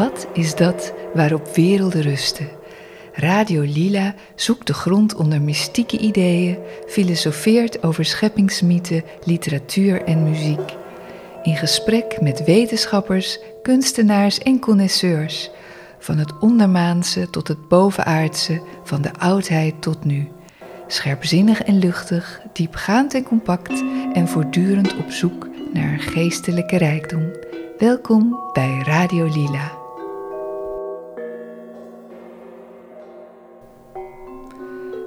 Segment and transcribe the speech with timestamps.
[0.00, 2.48] Wat is dat waarop werelden rusten?
[3.12, 10.76] Radio Lila zoekt de grond onder mystieke ideeën, filosofeert over scheppingsmythen, literatuur en muziek.
[11.42, 15.50] In gesprek met wetenschappers, kunstenaars en connoisseurs.
[15.98, 20.28] Van het ondermaanse tot het bovenaardse, van de oudheid tot nu.
[20.86, 23.82] Scherpzinnig en luchtig, diepgaand en compact
[24.12, 27.30] en voortdurend op zoek naar geestelijke rijkdom.
[27.78, 29.79] Welkom bij Radio Lila.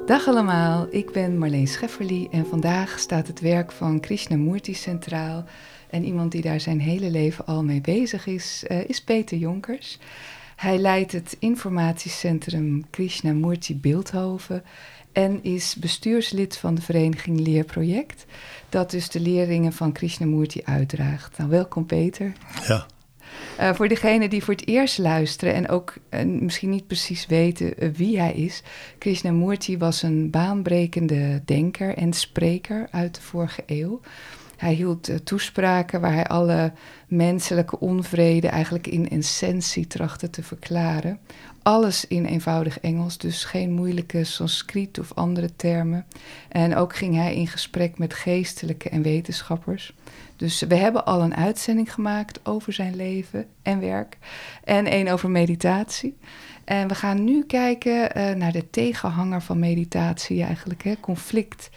[0.06, 5.46] Dag allemaal, ik ben Marleen Schefferly en vandaag staat het werk van Krishnamurti centraal.
[5.90, 10.00] En iemand die daar zijn hele leven al mee bezig is, uh, is Peter Jonkers.
[10.56, 14.64] Hij leidt het informatiecentrum Krishnamurti Beeldhoven
[15.12, 18.26] en is bestuurslid van de vereniging Leerproject,
[18.70, 21.38] dat dus de leerlingen van Krishnamurti uitdraagt.
[21.38, 22.34] Nou, welkom Peter.
[22.68, 22.86] Ja.
[23.60, 25.94] Uh, voor degenen die voor het eerst luisteren en ook
[26.26, 28.64] misschien niet precies weten uh, wie hij is.
[28.98, 34.02] Krishnamurti was een baanbrekende denker en spreker uit de vorige eeuw.
[34.58, 36.74] Hij hield toespraken waar hij alle
[37.08, 41.20] menselijke onvrede eigenlijk in essentie trachtte te verklaren.
[41.64, 46.06] Alles in eenvoudig Engels, dus geen moeilijke Sanskriet of andere termen.
[46.50, 49.94] En ook ging hij in gesprek met geestelijke en wetenschappers.
[50.36, 54.18] Dus we hebben al een uitzending gemaakt over zijn leven en werk.
[54.64, 56.18] En een over meditatie.
[56.64, 61.70] En we gaan nu kijken uh, naar de tegenhanger van meditatie, eigenlijk, hè, conflict.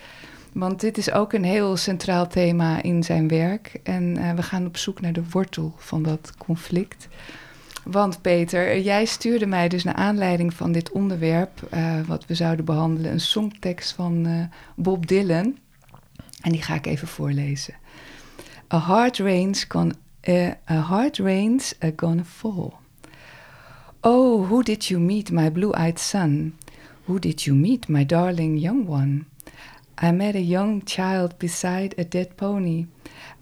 [0.58, 3.80] Want dit is ook een heel centraal thema in zijn werk.
[3.82, 7.08] En uh, we gaan op zoek naar de wortel van dat conflict.
[7.84, 12.64] Want Peter, jij stuurde mij dus naar aanleiding van dit onderwerp, uh, wat we zouden
[12.64, 14.44] behandelen, een songtekst van uh,
[14.76, 15.56] Bob Dylan.
[16.40, 17.74] En die ga ik even voorlezen.
[18.74, 19.94] A hard rain's gone,
[20.70, 22.72] a hard rain's a gonna fall.
[24.00, 26.54] Oh, who did you meet, my blue-eyed son?
[27.04, 29.24] Who did you meet, my darling young one?
[29.98, 32.86] I met a young child beside a dead pony.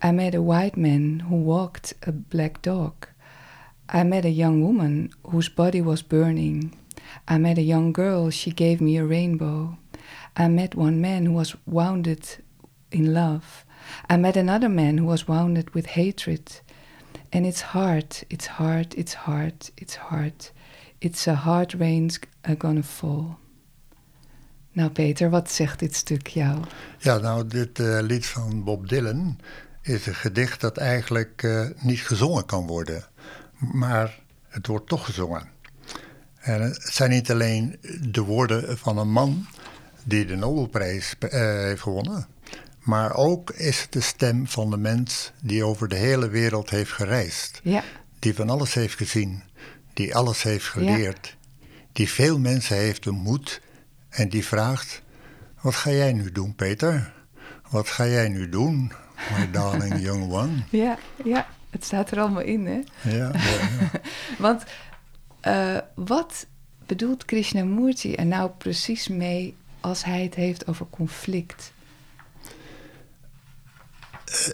[0.01, 3.09] I met a white man who walked a black dog.
[3.89, 6.79] I met a young woman whose body was burning.
[7.27, 9.79] I met a young girl, she gave me a rainbow.
[10.37, 12.25] I met one man who was wounded
[12.93, 13.65] in love.
[14.09, 16.61] I met another man who was wounded with hatred.
[17.33, 20.51] And it's hard, it's hard, it's hard, it's hard.
[21.01, 22.21] It's a hard rain's
[22.59, 23.39] gonna fall.
[24.75, 26.61] Nou Peter, wat zegt dit stuk jou?
[26.99, 29.39] Ja, nou dit uh, lied van Bob Dylan
[29.83, 33.05] is een gedicht dat eigenlijk uh, niet gezongen kan worden.
[33.59, 34.19] Maar
[34.49, 35.49] het wordt toch gezongen.
[36.41, 39.47] En het zijn niet alleen de woorden van een man
[40.05, 42.27] die de Nobelprijs uh, heeft gewonnen.
[42.79, 46.93] Maar ook is het de stem van de mens die over de hele wereld heeft
[46.93, 47.61] gereisd.
[47.63, 47.83] Ja.
[48.19, 49.43] Die van alles heeft gezien.
[49.93, 51.37] Die alles heeft geleerd.
[51.61, 51.67] Ja.
[51.93, 53.61] Die veel mensen heeft ontmoet.
[54.15, 55.03] En die vraagt:
[55.61, 57.13] Wat ga jij nu doen, Peter?
[57.71, 58.93] Wat ga jij nu doen,
[59.39, 60.63] my darling young one?
[60.71, 62.81] Ja, ja, het staat er allemaal in, hè?
[63.11, 63.31] Ja.
[63.33, 63.91] ja, ja.
[64.39, 64.63] Want
[65.43, 66.47] uh, wat
[66.87, 71.73] bedoelt Krishnamurti er nou precies mee als hij het heeft over conflict?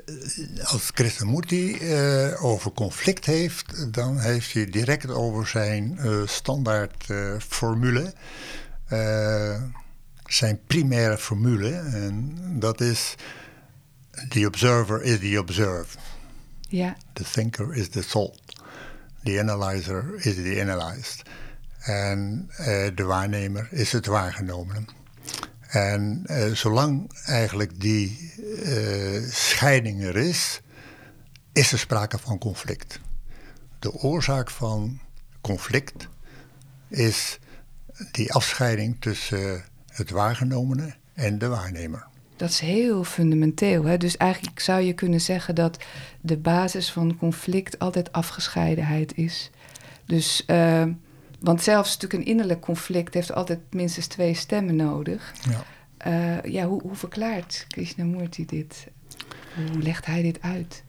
[0.06, 7.06] Uh, als Krishnamurti uh, over conflict heeft, dan heeft hij direct over zijn uh, standaard
[7.48, 8.14] formule.
[10.24, 11.72] Zijn primaire formule.
[11.72, 13.14] En dat is:
[14.28, 15.98] The observer is the observed.
[16.68, 16.96] Ja.
[17.12, 18.40] The thinker is the thought.
[19.22, 21.22] The analyzer is the analyzed.
[21.80, 22.50] En
[22.94, 24.84] de waarnemer is het waargenomene.
[25.70, 28.32] En uh, zolang eigenlijk die
[29.30, 30.60] scheiding er is,
[31.52, 33.00] is er sprake van conflict.
[33.78, 35.00] De oorzaak van
[35.40, 36.08] conflict
[36.88, 37.38] is
[38.10, 42.06] die afscheiding tussen het waargenomene en de waarnemer.
[42.36, 43.84] Dat is heel fundamenteel.
[43.84, 43.96] Hè?
[43.96, 45.78] Dus eigenlijk zou je kunnen zeggen dat
[46.20, 49.50] de basis van conflict altijd afgescheidenheid is.
[50.06, 50.44] Dus.
[50.46, 50.84] Uh,
[51.40, 55.32] want zelfs natuurlijk een innerlijk conflict heeft altijd minstens twee stemmen nodig.
[55.50, 55.64] Ja,
[56.06, 58.86] uh, ja hoe, hoe verklaart Krishnamurti dit?
[59.72, 60.84] Hoe legt hij dit uit?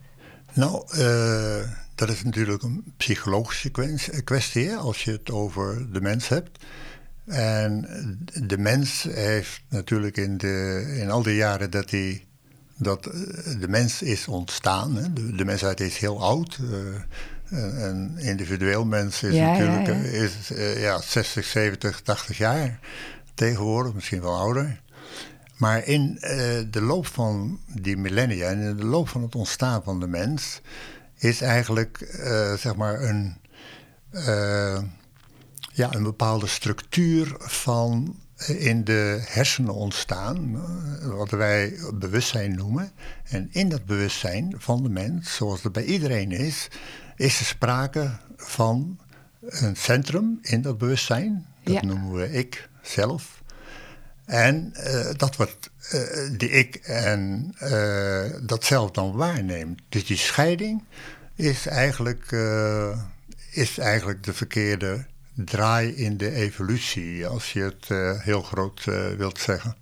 [0.52, 3.70] Nou, uh, dat is natuurlijk een psychologische
[4.24, 6.64] kwestie als je het over de mens hebt.
[7.26, 7.86] En
[8.42, 12.24] de mens heeft natuurlijk in, de, in al die jaren dat hij
[12.76, 13.02] dat
[13.60, 14.96] de mens is ontstaan.
[14.96, 15.12] Hè.
[15.12, 16.58] De, de mensheid is heel oud.
[16.60, 16.70] Uh,
[17.50, 20.22] een, een individueel mens is Ja, natuurlijk ja, ja.
[20.22, 22.78] Is, uh, ja, 60, 70, 80 jaar
[23.34, 24.80] tegenwoordig, misschien wel ouder.
[25.56, 26.28] Maar in uh,
[26.70, 30.60] de loop van die millennia en in de loop van het ontstaan van de mens
[31.18, 32.18] is eigenlijk
[32.58, 33.36] zeg maar een,
[35.72, 38.16] ja, een bepaalde structuur van
[38.46, 40.60] in de hersenen ontstaan,
[41.16, 42.90] wat wij bewustzijn noemen.
[43.24, 46.68] En in dat bewustzijn van de mens, zoals het bij iedereen is,
[47.16, 48.98] is er sprake van
[49.40, 51.46] een centrum in dat bewustzijn.
[51.62, 53.42] Dat noemen we ik zelf.
[54.24, 59.80] En uh, dat wordt uh, die ik en uh, dat zelf dan waarneemt.
[59.88, 60.84] Dus die scheiding
[61.34, 62.36] is eigenlijk,
[63.50, 67.88] is eigenlijk de verkeerde draai in de evolutie, als je het
[68.22, 68.84] heel groot
[69.16, 69.76] wilt zeggen.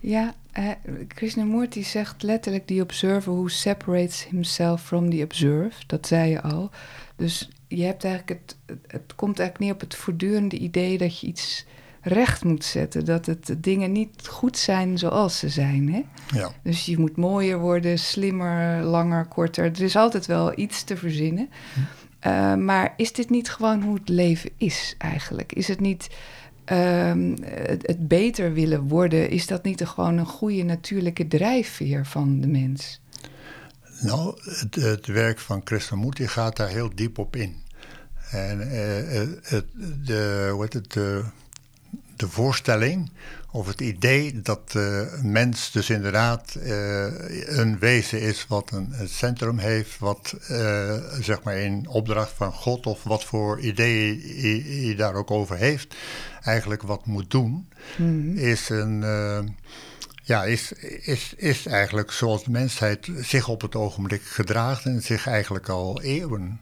[0.00, 0.70] Ja, uh,
[1.08, 5.84] Krishnamurti zegt letterlijk: The observer who separates himself from the observed.
[5.86, 6.70] Dat zei je al.
[7.16, 8.56] Dus je hebt eigenlijk het,
[8.86, 11.66] het komt eigenlijk neer op het voortdurende idee dat je iets
[12.00, 13.04] recht moet zetten.
[13.04, 15.92] Dat het dingen niet goed zijn zoals ze zijn.
[15.92, 16.04] Hè?
[16.38, 16.50] Ja.
[16.62, 19.64] Dus je moet mooier worden, slimmer, langer, korter.
[19.64, 21.48] Er is altijd wel iets te verzinnen.
[21.74, 21.80] Hm.
[22.26, 25.52] Uh, maar is dit niet gewoon hoe het leven is eigenlijk?
[25.52, 26.10] Is het niet
[26.64, 29.30] het, het, beter willen worden?
[29.30, 33.00] Is dat niet gewoon een goede natuurlijke drijfveer van de mens?
[34.00, 37.56] Nou, het, het werk van Krishnamurti gaat daar heel diep op in.
[38.30, 38.66] En uh,
[39.42, 39.66] het,
[40.04, 40.96] de, hoe heet het,
[42.20, 43.10] de, voorstelling
[43.50, 47.06] of het idee dat de mens dus inderdaad uh,
[47.46, 52.52] een wezen is wat een, een centrum heeft, wat uh, zeg maar in opdracht van
[52.52, 54.20] God of wat voor ideeën
[54.84, 55.94] hij daar ook over heeft,
[56.42, 58.36] eigenlijk wat moet doen, mm.
[58.36, 59.02] is een.
[59.02, 59.38] Uh,
[60.22, 60.72] ja, is,
[61.02, 66.02] is, is eigenlijk zoals de mensheid zich op het ogenblik gedraagt en zich eigenlijk al
[66.02, 66.60] eeuwen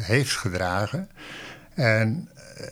[0.00, 1.08] heeft gedragen.
[1.74, 2.28] En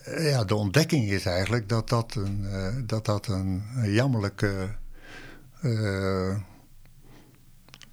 [0.08, 4.68] uh, ja, de ontdekking is eigenlijk dat dat een, uh, dat dat een jammerlijke
[5.62, 6.36] uh,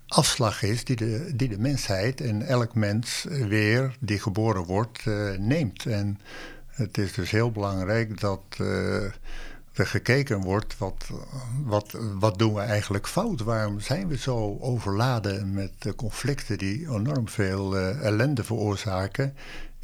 [0.07, 5.05] afslag is die de, die de mensheid en elk mens weer die geboren wordt
[5.37, 5.85] neemt.
[5.85, 6.19] En
[6.67, 8.41] het is dus heel belangrijk dat
[9.73, 11.09] er gekeken wordt, wat,
[11.63, 13.41] wat, wat doen we eigenlijk fout?
[13.41, 19.33] Waarom zijn we zo overladen met conflicten die enorm veel ellende veroorzaken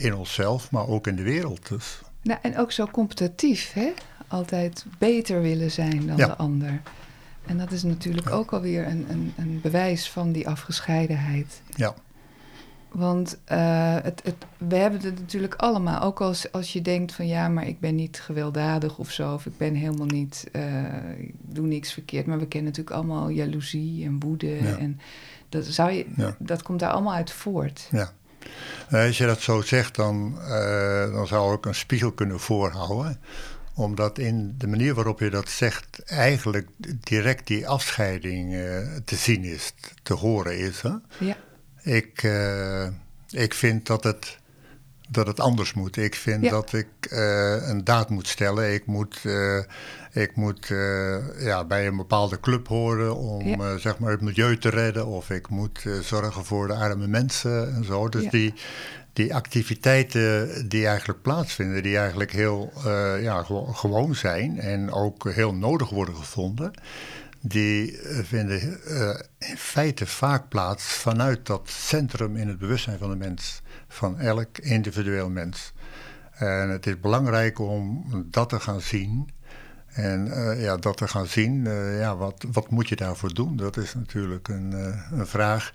[0.02, 1.70] in onszelf, maar ook in de wereld.
[1.70, 2.02] Dus.
[2.22, 3.94] Nou, en ook zo competitief, hè?
[4.28, 6.82] Altijd beter willen zijn dan de ander.
[7.46, 11.62] En dat is natuurlijk ook alweer een, een, een bewijs van die afgescheidenheid.
[11.76, 11.94] Ja.
[12.92, 16.02] Want uh, het, het, we hebben het natuurlijk allemaal.
[16.02, 19.34] Ook als, als je denkt van ja, maar ik ben niet gewelddadig of zo.
[19.34, 22.26] Of ik ben helemaal niet, uh, ik doe niks verkeerd.
[22.26, 24.48] Maar we kennen natuurlijk allemaal jaloezie en woede.
[24.48, 24.78] Ja.
[24.78, 25.00] En
[25.50, 27.88] dat, zou je, dat komt daar allemaal uit voort.
[27.92, 28.12] Ja.
[28.90, 33.20] Nou, als je dat zo zegt, dan, uh, dan zou ik een spiegel kunnen voorhouden
[33.74, 36.68] omdat in de manier waarop je dat zegt, eigenlijk
[37.00, 39.74] direct die afscheiding uh, te zien is,
[40.04, 40.82] te horen is.
[40.82, 40.94] Hè?
[41.20, 41.38] Ja.
[41.82, 42.88] Ik, uh,
[43.30, 44.38] ik vind dat het,
[45.10, 45.98] dat het anders moet.
[45.98, 46.50] Ik vind ja.
[46.50, 48.74] dat ik een daad moet stellen.
[48.74, 49.22] Ik moet
[50.12, 53.58] ik moet uh, ja, bij een bepaalde club horen om ja.
[53.58, 55.06] uh, zeg maar het milieu te redden.
[55.06, 58.10] Of ik moet uh, zorgen voor de arme mensen en zo.
[58.10, 58.30] Dus ja.
[58.30, 58.54] die,
[59.14, 62.74] die activiteiten die eigenlijk plaatsvinden, die eigenlijk heel
[63.22, 66.72] ja, gewoon zijn en ook heel nodig worden gevonden.
[67.42, 68.62] Die vinden
[69.38, 74.58] in feite vaak plaats vanuit dat centrum in het bewustzijn van de mens, van elk
[74.58, 75.74] individueel mens.
[76.32, 79.30] En het is belangrijk om dat te gaan zien
[79.92, 83.56] en uh, ja, dat te gaan zien, uh, ja, wat, wat moet je daarvoor doen?
[83.56, 85.74] Dat is natuurlijk een, uh, een vraag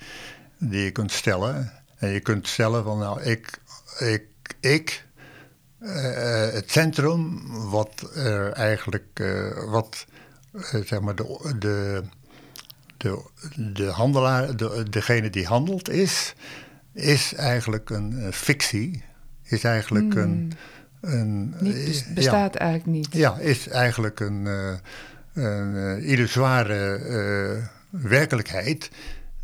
[0.58, 1.72] die je kunt stellen.
[1.98, 3.58] En je kunt stellen van, nou, ik,
[3.98, 4.26] ik,
[4.60, 5.04] ik
[6.52, 8.10] het centrum wat
[8.52, 9.22] eigenlijk,
[9.66, 10.06] wat
[10.84, 12.02] zeg maar de, de,
[12.96, 13.22] de,
[13.72, 16.34] de handelaar, de, degene die handelt is,
[16.92, 19.04] is eigenlijk een fictie,
[19.42, 20.52] is eigenlijk een
[21.06, 23.08] een, niet, bestaat ja, eigenlijk niet.
[23.12, 24.74] Ja, is eigenlijk een, uh,
[25.32, 27.64] een illusoire uh,
[28.02, 28.90] werkelijkheid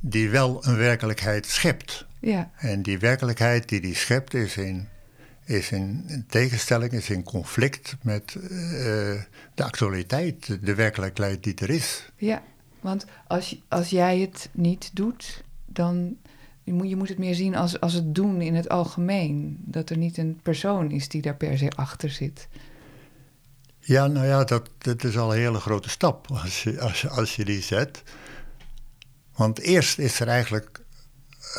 [0.01, 2.07] die wel een werkelijkheid schept.
[2.19, 2.51] Ja.
[2.57, 4.89] En die werkelijkheid die die schept is in,
[5.45, 8.51] is in tegenstelling, is in conflict met uh,
[9.55, 12.11] de actualiteit, de werkelijkheid die er is.
[12.17, 12.43] Ja,
[12.81, 16.17] want als, als jij het niet doet, dan
[16.65, 19.59] je moet, je moet het meer zien als, als het doen in het algemeen.
[19.65, 22.49] Dat er niet een persoon is die daar per se achter zit.
[23.79, 27.37] Ja, nou ja, dat, dat is al een hele grote stap als je, als, als
[27.37, 28.03] je die zet.
[29.37, 30.81] Want eerst is er eigenlijk,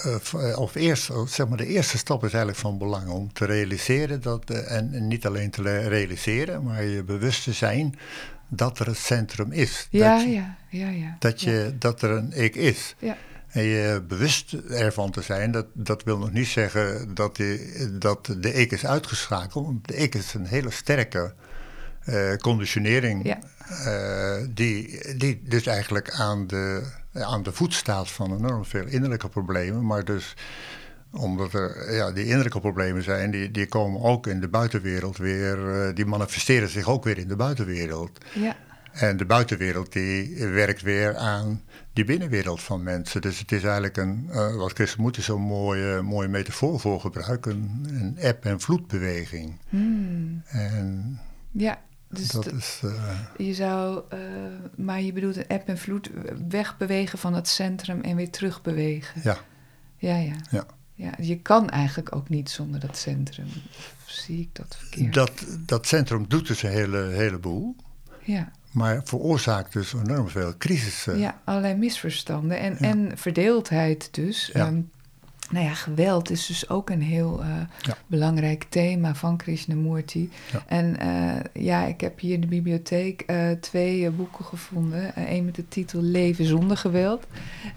[0.06, 4.22] uh, of eerst, zeg maar, de eerste stap is eigenlijk van belang om te realiseren
[4.22, 7.96] dat, uh, en, en, niet alleen te realiseren, maar je bewust te zijn
[8.48, 9.88] dat er een centrum is.
[9.90, 11.16] Ja, dat je, ja, ja, ja.
[11.20, 11.72] Dat, je, ja.
[11.80, 12.96] dat er een ik is.
[13.00, 13.18] Ja.
[13.54, 18.26] En je bewust ervan te zijn, dat, dat wil nog niet zeggen dat, die, dat
[18.38, 19.88] de ik is uitgeschakeld.
[19.88, 21.34] De ik is een hele sterke
[22.10, 23.40] uh, conditionering, ja.
[23.70, 26.84] uh, die, die dus eigenlijk aan de,
[27.14, 29.86] aan de voet staat van enorm veel innerlijke problemen.
[29.86, 30.36] Maar dus
[31.12, 35.58] omdat er ja, die innerlijke problemen zijn, die, die komen ook in de buitenwereld weer,
[35.58, 38.18] uh, die manifesteren zich ook weer in de buitenwereld.
[38.34, 38.56] Ja.
[38.92, 41.62] En de buitenwereld die werkt weer aan
[41.94, 43.22] die binnenwereld van mensen.
[43.22, 47.86] Dus het is eigenlijk een, uh, wat Christen zo'n mooie, mooie metafoor voor gebruikt, een,
[47.88, 49.60] een eb- en vloedbeweging.
[49.70, 50.42] Hmm.
[50.46, 51.20] En
[51.52, 54.20] ja, dus dat is, uh, je zou, uh,
[54.76, 56.10] maar je bedoelt een eb en vloed
[56.50, 59.22] wegbewegen van het centrum en weer terugbewegen.
[59.24, 59.38] Ja.
[59.98, 60.36] Ja, ja.
[60.50, 60.66] ja.
[60.94, 63.46] ja je kan eigenlijk ook niet zonder dat centrum.
[63.46, 65.14] Of zie ik dat verkeerd?
[65.14, 67.76] Dat, dat centrum doet dus een hele, heleboel.
[68.22, 68.52] Ja.
[68.74, 71.20] Maar veroorzaakt dus enorm veel crisissen.
[71.20, 74.50] Ja, allerlei misverstanden en, en verdeeldheid dus.
[74.54, 74.68] Ja.
[74.68, 74.90] Um,
[75.50, 77.48] nou ja, geweld is dus ook een heel uh,
[77.82, 77.98] ja.
[78.08, 80.32] belangrijk thema van Krishnamurti.
[80.52, 80.64] Ja.
[80.68, 85.12] En uh, ja, ik heb hier in de bibliotheek uh, twee boeken gevonden.
[85.16, 87.28] Eén met de titel Leven zonder geweld.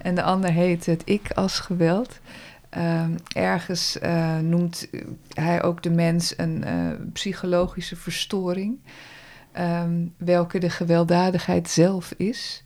[0.01, 2.19] En de ander heet Het Ik als geweld.
[2.77, 3.97] Um, ergens
[4.41, 4.87] noemt
[5.33, 6.65] hij ook de mens een
[7.13, 8.79] psychologische verstoring.
[9.59, 12.63] Um, welke de gewelddadigheid zelf is.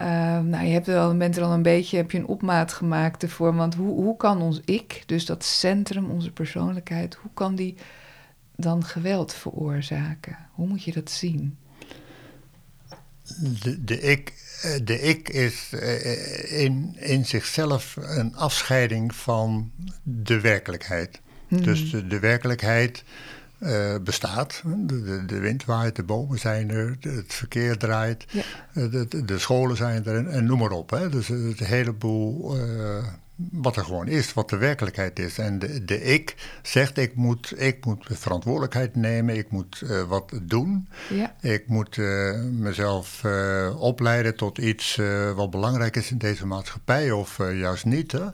[0.00, 2.72] Um, nou, je hebt er al, bent er al een beetje heb je een opmaat
[2.72, 3.54] gemaakt ervoor.
[3.54, 7.74] Want hoe, hoe kan ons ik, dus dat centrum, onze persoonlijkheid, hoe kan die
[8.56, 10.36] dan geweld veroorzaken?
[10.52, 11.58] Hoe moet je dat zien?
[13.62, 14.32] De, de, ik,
[14.84, 19.70] de ik is eh, in, in zichzelf een afscheiding van
[20.02, 21.20] de werkelijkheid.
[21.48, 21.62] Hmm.
[21.62, 23.04] Dus de, de werkelijkheid
[23.64, 24.62] uh, bestaat.
[24.64, 28.42] De, de, de, wind waait, de bomen zijn er, het verkeer draait, ja.
[28.72, 30.90] Eh, de, de, scholen zijn er en, noem maar op.
[30.90, 31.08] Hè.
[31.08, 33.04] Dus het heleboel uh,
[33.36, 35.38] wat er gewoon is, wat de werkelijkheid is.
[35.38, 40.32] En de, de ik zegt, ik moet, ik moet verantwoordelijkheid nemen, ik moet uh, wat
[40.42, 40.88] doen.
[41.10, 41.34] Ja.
[41.40, 41.96] Ik moet
[42.50, 43.24] mezelf
[43.78, 45.00] opleiden tot iets
[45.34, 48.12] wat belangrijk is in deze maatschappij of juist niet.
[48.12, 48.24] Hè.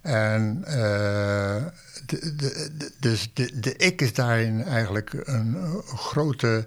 [0.00, 0.60] En
[2.06, 6.66] de, de, dus de, de ik is daarin eigenlijk een grote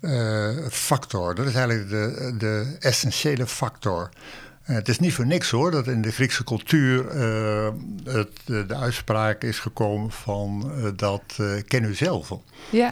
[0.00, 1.34] uh, factor.
[1.34, 4.08] Dat is eigenlijk de, de essentiële factor.
[4.68, 7.68] Uh, het is niet voor niks hoor dat in de Griekse cultuur uh,
[8.04, 11.22] het, de uitspraak is gekomen van dat
[11.66, 12.32] ken u zelf.
[12.70, 12.90] Ja.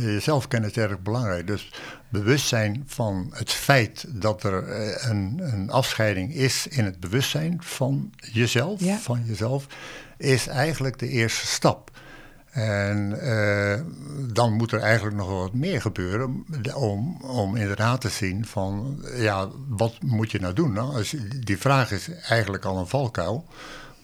[0.00, 1.46] jezelf kennen is erg belangrijk.
[1.46, 1.72] Dus
[2.08, 8.80] bewustzijn van het feit dat er een, een afscheiding is in het bewustzijn van jezelf,
[8.80, 8.98] ja.
[8.98, 9.66] van jezelf
[10.16, 11.90] is eigenlijk de eerste stap.
[12.52, 13.80] En uh,
[14.32, 16.44] dan moet er eigenlijk nog wat meer gebeuren
[16.74, 20.72] om, om inderdaad te zien van, ja, wat moet je nou doen?
[20.72, 23.46] Nou, als, die vraag is eigenlijk al een valkuil.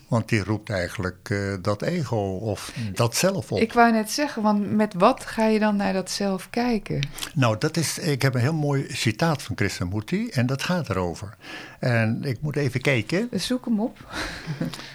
[0.08, 3.58] Want die roept eigenlijk uh, dat ego of dat zelf op.
[3.58, 7.08] Ik wou net zeggen, want met wat ga je dan naar dat zelf kijken?
[7.34, 11.36] Nou, dat is, ik heb een heel mooi citaat van Krishnamurti en dat gaat erover.
[11.78, 13.28] En ik moet even kijken.
[13.32, 13.98] Zoek hem op.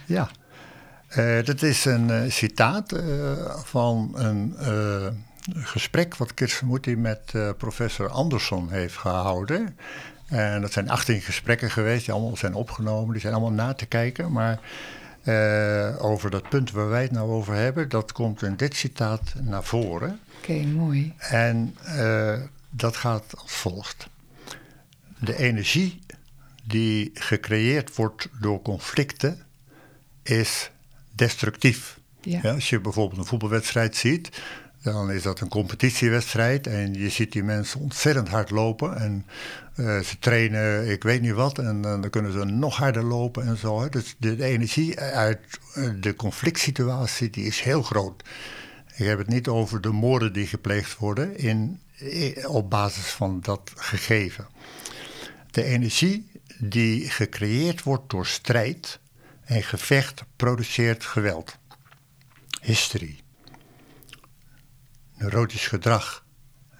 [0.05, 0.29] ja.
[1.17, 3.01] Uh, dat is een uh, citaat uh,
[3.63, 4.55] van een
[5.53, 9.77] gesprek wat Krishnamurti met professor Anderson heeft gehouden.
[10.25, 13.85] En dat zijn 18 gesprekken geweest, die allemaal zijn opgenomen, die zijn allemaal na te
[13.85, 14.31] kijken.
[14.31, 14.59] Maar
[15.99, 19.63] over dat punt waar wij het nou over hebben, dat komt in dit citaat naar
[19.63, 20.19] voren.
[20.37, 21.13] Oké, okay, mooi.
[21.17, 21.75] En
[22.69, 24.07] dat gaat als volgt.
[25.19, 25.99] De energie
[26.63, 29.45] die gecreëerd wordt door conflicten
[30.23, 30.71] is
[31.15, 32.01] destructief.
[32.21, 32.51] Ja.
[32.53, 34.29] als je bijvoorbeeld een voetbalwedstrijd ziet,
[34.83, 39.25] dan is dat een competitiewedstrijd en je ziet die mensen ontzettend hard lopen en
[39.75, 43.57] uh, ze trainen ik weet niet wat en dan kunnen ze nog harder lopen en
[43.57, 43.89] zo.
[43.89, 45.39] Dus de, energie uit
[45.73, 48.23] eh, de conflict situatie die is heel groot.
[48.95, 51.79] Ik heb het niet over de moorden die gepleegd worden in,
[52.47, 54.47] op basis van dat gegeven.
[55.51, 58.99] De energie die gecreëerd wordt door strijd,
[59.45, 61.57] en gevecht produceert geweld.
[62.61, 63.19] History.
[65.13, 66.25] Neurotisch gedrag.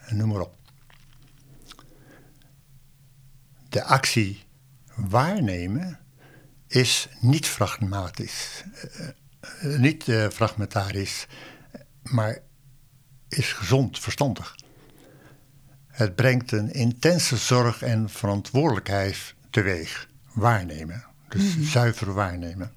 [0.06, 0.58] En noem maar op.
[3.70, 4.44] De actie
[4.96, 6.00] waarnemen
[6.68, 8.64] is niet fragmatisch.
[9.64, 11.28] Uh, niet uh, fragmentarisch,
[12.04, 12.40] maar
[13.30, 14.56] is gezond, verstandig.
[15.88, 20.08] Het brengt een intense zorg en verantwoordelijkheid teweeg.
[20.34, 21.13] Waarnemen.
[21.34, 22.74] Dus mm zuiver waarnemen.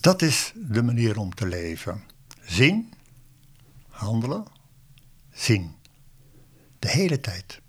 [0.00, 2.02] Dat is de manier om te leven.
[2.40, 2.92] Zien,
[3.88, 4.44] handelen,
[5.32, 5.74] zien.
[6.78, 7.60] De hele tijd.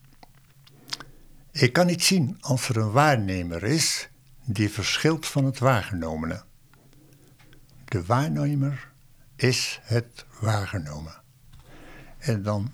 [1.51, 4.09] Ik kan niet zien als er een waarnemer is
[4.45, 6.43] die verschilt van het waargenomene.
[7.85, 8.91] De waarnemer
[9.35, 11.21] is het waargenomen.
[12.17, 12.71] En dan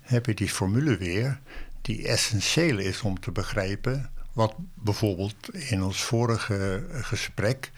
[0.00, 1.40] heb je die formule weer,
[1.82, 7.70] die essentieel is om te begrijpen wat bijvoorbeeld in ons vorige gesprek,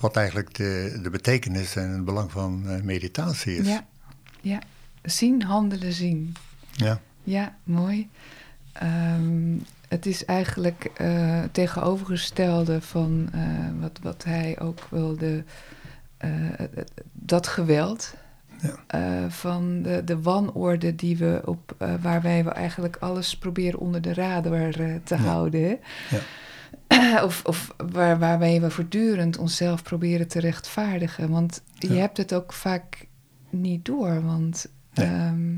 [0.00, 3.66] wat eigenlijk de, de betekenis en het belang van eh, meditatie is.
[3.66, 3.86] Ja,
[4.40, 4.58] ja.
[5.02, 6.36] zien, handelen, zien.
[6.72, 8.08] Ja, Ja, mooi.
[8.72, 15.44] Ehm, het is eigenlijk eh tegenovergestelde van eh, wat, wat hij ook wilde,
[16.16, 16.30] eh,
[17.12, 18.14] dat geweld.
[18.62, 18.74] Ja.
[18.86, 24.00] eh, van de, de wanorde die we op, eh, waarbij we eigenlijk alles proberen onder
[24.02, 25.78] de radar eh, te houden.
[26.08, 27.20] hè.
[27.24, 31.30] of of waar, waarbij we voortdurend onszelf proberen te rechtvaardigen.
[31.30, 32.00] Want je Ja.
[32.00, 33.06] hebt het ook vaak
[33.50, 34.22] niet door.
[34.24, 35.06] Want Nee.
[35.06, 35.52] ehm,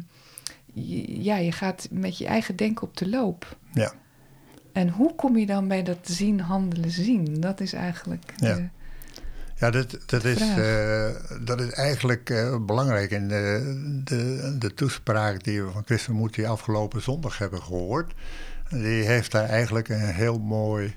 [0.72, 3.56] je- ja, je gaat met je eigen denken op de loop.
[3.72, 3.92] ja.
[4.72, 7.40] En hoe kom je dan bij dat zien, handelen, zien?
[7.40, 8.32] Dat is eigenlijk.
[8.36, 8.54] Ja.
[8.54, 8.68] de-
[9.56, 11.08] Ja, dat, dat, is, eh,
[11.40, 13.10] dat is eigenlijk eh, belangrijk.
[13.10, 18.12] In de, de, de toespraak die we van Krishnamurti afgelopen zondag hebben gehoord,
[18.70, 20.96] die heeft daar eigenlijk een heel mooi,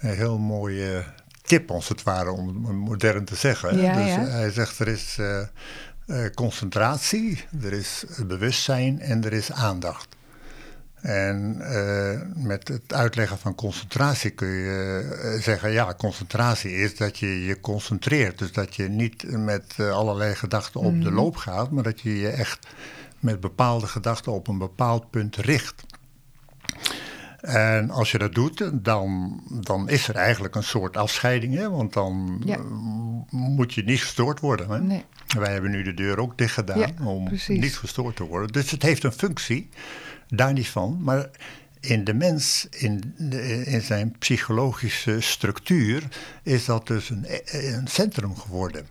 [0.00, 1.04] een heel mooie
[1.48, 3.80] tip, als het ware, om het modern te zeggen.
[3.80, 4.24] Ja, dus ja.
[4.24, 5.40] hij zegt er is eh,
[6.06, 10.07] eh, concentratie, er is bewustzijn en er is aandacht.
[11.00, 17.18] En eh, met het uitleggen van concentratie kun je eh, zeggen, ja, concentratie is dat
[17.18, 18.38] je je concentreert.
[18.38, 22.18] Dus dat je niet met eh, allerlei gedachten op de loop gaat, maar dat je
[22.18, 22.66] je echt
[23.20, 25.84] met bepaalde gedachten op een bepaald punt richt.
[27.40, 31.70] En als je dat doet, dan, dan is er eigenlijk een soort afscheiding, hè?
[31.70, 32.58] want dan Ja.
[33.30, 34.70] moet je niet gestoord worden.
[34.70, 34.80] Hè?
[34.80, 35.04] Nee.
[35.38, 37.60] Wij hebben nu de deur ook dicht gedaan Ja, om precies.
[37.60, 38.52] niet gestoord te worden.
[38.52, 39.68] Dus het heeft een functie,
[40.28, 40.98] daar niet van.
[41.02, 41.30] Maar
[41.80, 46.02] in de mens, in, de- in zijn psychologische structuur,
[46.42, 47.26] is dat dus een,
[47.76, 48.86] een centrum geworden.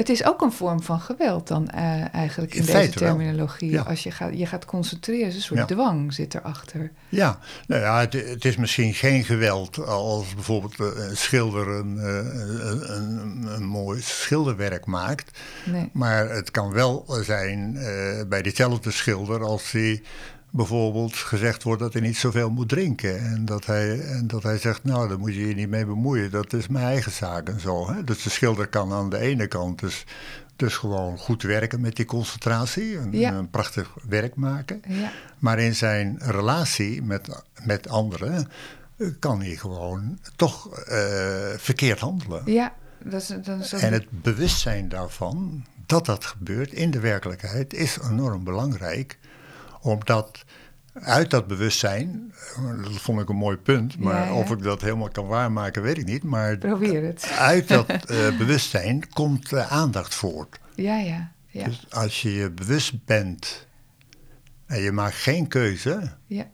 [0.00, 3.70] Het is ook een vorm van geweld dan eh, eigenlijk in, In deze terminologie.
[3.70, 3.82] Ja.
[3.82, 5.66] Als je gaat, je gaat concentreren, is een soort Ja.
[5.66, 6.90] dwang zit erachter.
[7.08, 11.98] Ja, nou ja, het, het is misschien geen geweld als bijvoorbeeld eh, een schilder een,
[11.98, 15.38] eh, een, een, een mooi schilderwerk maakt.
[15.64, 15.90] Nee.
[15.92, 20.02] Maar het kan wel zijn eh, bij diezelfde schilder als hij
[20.50, 23.18] bijvoorbeeld gezegd wordt dat hij niet zoveel moet drinken.
[23.18, 26.30] En dat hij, en dat hij zegt, nou, daar moet je je niet mee bemoeien,
[26.30, 27.90] dat is mijn eigen zaak en zo.
[27.92, 28.04] Hè?
[28.04, 30.04] Dus de schilder kan aan de ene kant dus,
[30.56, 33.32] dus gewoon goed werken met die concentratie, en Ja.
[33.32, 34.80] een prachtig werk maken.
[34.88, 35.10] Ja.
[35.38, 38.48] Maar in zijn relatie met, met anderen
[38.96, 40.96] eh, kan hij gewoon toch eh,
[41.56, 42.42] verkeerd handelen.
[42.52, 47.00] Ja, dat is, dat is ook- En het bewustzijn daarvan, dat dat gebeurt in de
[47.00, 49.18] werkelijkheid, is enorm belangrijk.
[49.80, 50.44] Omdat
[50.92, 52.32] uit dat bewustzijn,
[52.82, 54.32] dat vond ik een mooi punt, maar Ja, ja.
[54.34, 56.22] of ik dat helemaal kan waarmaken, weet ik niet.
[56.22, 57.30] Maar Probeer het.
[57.38, 60.58] uit dat eh, bewustzijn komt aandacht voort.
[60.74, 61.32] Ja, ja.
[61.46, 61.64] Ja.
[61.64, 63.66] Dus als je je bewust bent
[64.66, 66.46] en je maakt geen keuze, ja.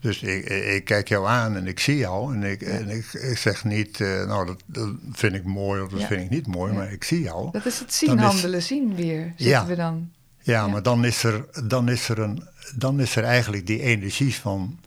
[0.00, 3.64] dus ik, kijk jou aan en ik zie jou en ik, en ik, ik zeg
[3.64, 6.92] niet, eh, nou dat, dat vind ik mooi of dat vind ik niet mooi, maar
[6.92, 7.50] ik zie jou.
[7.52, 9.32] Dat is het zien, Dan is- handelen, zien weer.
[9.36, 10.10] Zitten we dan.
[10.38, 10.66] Ja, Ja.
[10.68, 14.80] maar dan is, er, dan, is er een, dan is er eigenlijk die energie van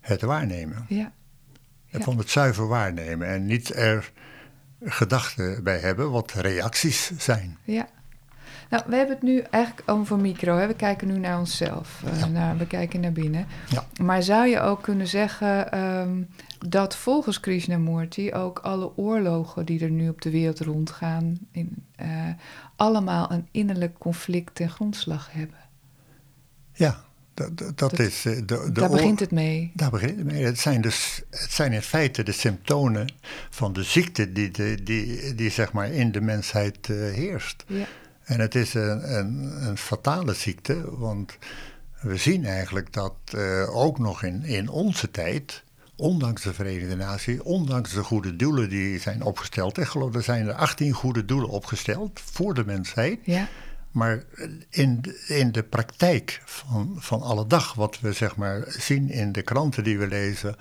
[0.00, 0.84] het waarnemen.
[0.88, 1.12] Ja.
[1.86, 2.00] Ja.
[2.00, 4.12] Van het zuiver waarnemen en niet er
[4.84, 7.58] gedachten bij hebben wat reacties zijn.
[7.64, 7.88] Ja.
[8.70, 10.56] Nou, we hebben het nu eigenlijk over micro.
[10.56, 10.66] Hè?
[10.66, 12.02] We kijken nu naar onszelf.
[12.06, 12.26] eh, Ja.
[12.26, 13.46] naar, we kijken naar binnen.
[13.68, 13.84] Ja.
[14.02, 16.22] Maar zou je ook kunnen zeggen ehm,
[16.58, 22.08] dat volgens Krishnamurti ook alle oorlogen die er nu op de wereld rondgaan, in, eh,
[22.76, 25.58] allemaal een innerlijk conflict ten grondslag hebben?
[26.72, 28.24] Ja, dat, dat, is...
[28.24, 29.70] eh, De, de Daar begint het mee.
[29.74, 30.44] Daar begint het mee.
[30.44, 33.12] Het zijn, dus, het zijn in feite de symptomen
[33.50, 37.64] van de ziekte die, de, die, die zeg maar in de mensheid eh, heerst.
[37.66, 37.84] Ja.
[38.22, 41.36] En het is een, een, een fatale ziekte, want
[42.00, 45.62] we zien eigenlijk dat eh, ook nog in, in onze tijd,
[45.96, 50.46] ondanks de Verenigde Naties, ondanks de goede doelen die zijn opgesteld, ik geloof er zijn
[50.46, 53.48] er 18 goede doelen opgesteld voor de mensheid, Ja.
[53.92, 54.22] Maar
[54.70, 59.32] in de, in de praktijk van, van alle dag, wat we zeg maar zien in
[59.32, 60.56] de kranten die we lezen,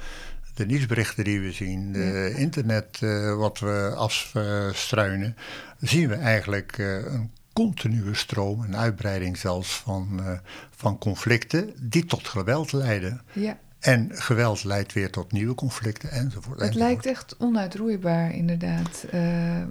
[0.54, 5.36] de nieuwsberichten die we zien, de internet eh, wat we afstruinen,
[5.80, 10.40] zien we eigenlijk eh, een continue stroom, een uitbreiding zelfs van, eh,
[10.76, 13.22] van conflicten die tot geweld leiden.
[13.34, 13.58] ja.
[13.82, 16.60] En geweld leidt weer tot nieuwe conflicten enzovoort.
[16.60, 16.76] Het enzovoort.
[16.76, 19.06] lijkt echt onuitroeibaar, inderdaad.
[19.12, 19.22] Eh,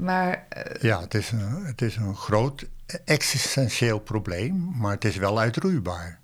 [0.01, 2.67] maar eh, Ja, het is, een, het is een groot
[3.05, 6.19] existentieel probleem, maar het is wel uitroeibaar.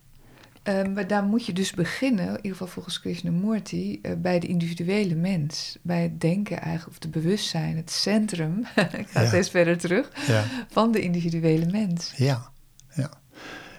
[0.69, 4.47] Um, maar daar moet je dus beginnen, in ieder geval volgens Krishnamurti, uh, bij de
[4.47, 5.79] individuele mens.
[5.83, 8.59] Bij het denken eigenlijk, of het bewustzijn, het centrum,
[8.99, 9.27] ik ga ja.
[9.27, 10.45] steeds verder terug, ja.
[10.69, 12.13] van de individuele mens.
[12.17, 12.51] Ja,
[12.95, 13.11] ja.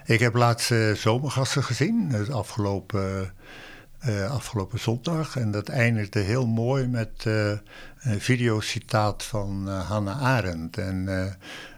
[0.06, 3.34] Ik heb laatst uh, zomergasten gezien, het afgelopen,
[4.08, 5.38] uh, afgelopen zondag.
[5.38, 7.26] En dat eindigde heel mooi met
[7.98, 10.78] een videocitaat van Hannah Arendt.
[10.78, 11.08] En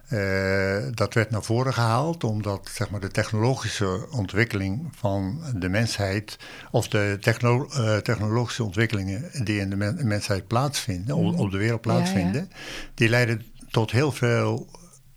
[0.10, 6.38] uh, dat werd naar voren gehaald omdat zeg maar, de technologische ontwikkeling van de mensheid,
[6.72, 11.40] of de techno uh, technologische ontwikkelingen die in de men mensheid plaatsvinden, mm.
[11.40, 12.90] op, de wereld plaatsvinden, ja, ja.
[12.94, 14.68] die leiden tot heel veel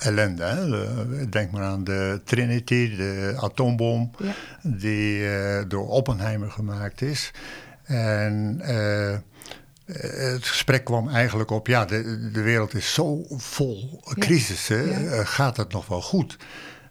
[0.02, 0.44] ellende.
[0.44, 0.68] Hè?
[0.68, 4.32] De, denk maar aan de Trinity, de atoombom, ja.
[4.62, 7.30] die uh, door Oppenheimer gemaakt is.
[7.84, 9.16] En eh,
[10.32, 15.10] het gesprek kwam eigenlijk op, ja, de, de wereld is zo vol crisissen, ja.
[15.10, 16.36] Eh, gaat het nog wel goed?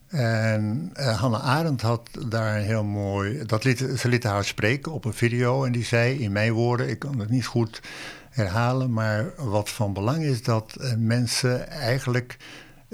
[0.08, 4.92] En uh, Hannah Arendt had daar een heel mooi, dat liet, ze liet haar spreken
[4.92, 7.82] op een video en die zei in mijn woorden, ik kan het niet goed
[8.30, 12.38] herhalen, maar wat van belang is dat uh, mensen eigenlijk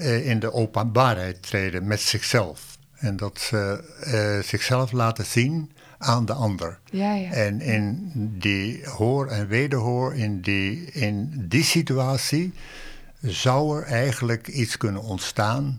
[0.04, 2.78] in de openbaarheid treden met zichzelf.
[2.94, 3.84] En dat ze
[4.46, 6.80] zichzelf laten zien aan de ander.
[6.92, 7.32] Ja, ja.
[7.32, 12.54] En in die hoor en wederhoor, in die, in die situatie,
[13.22, 15.78] zou er eigenlijk iets kunnen ontstaan.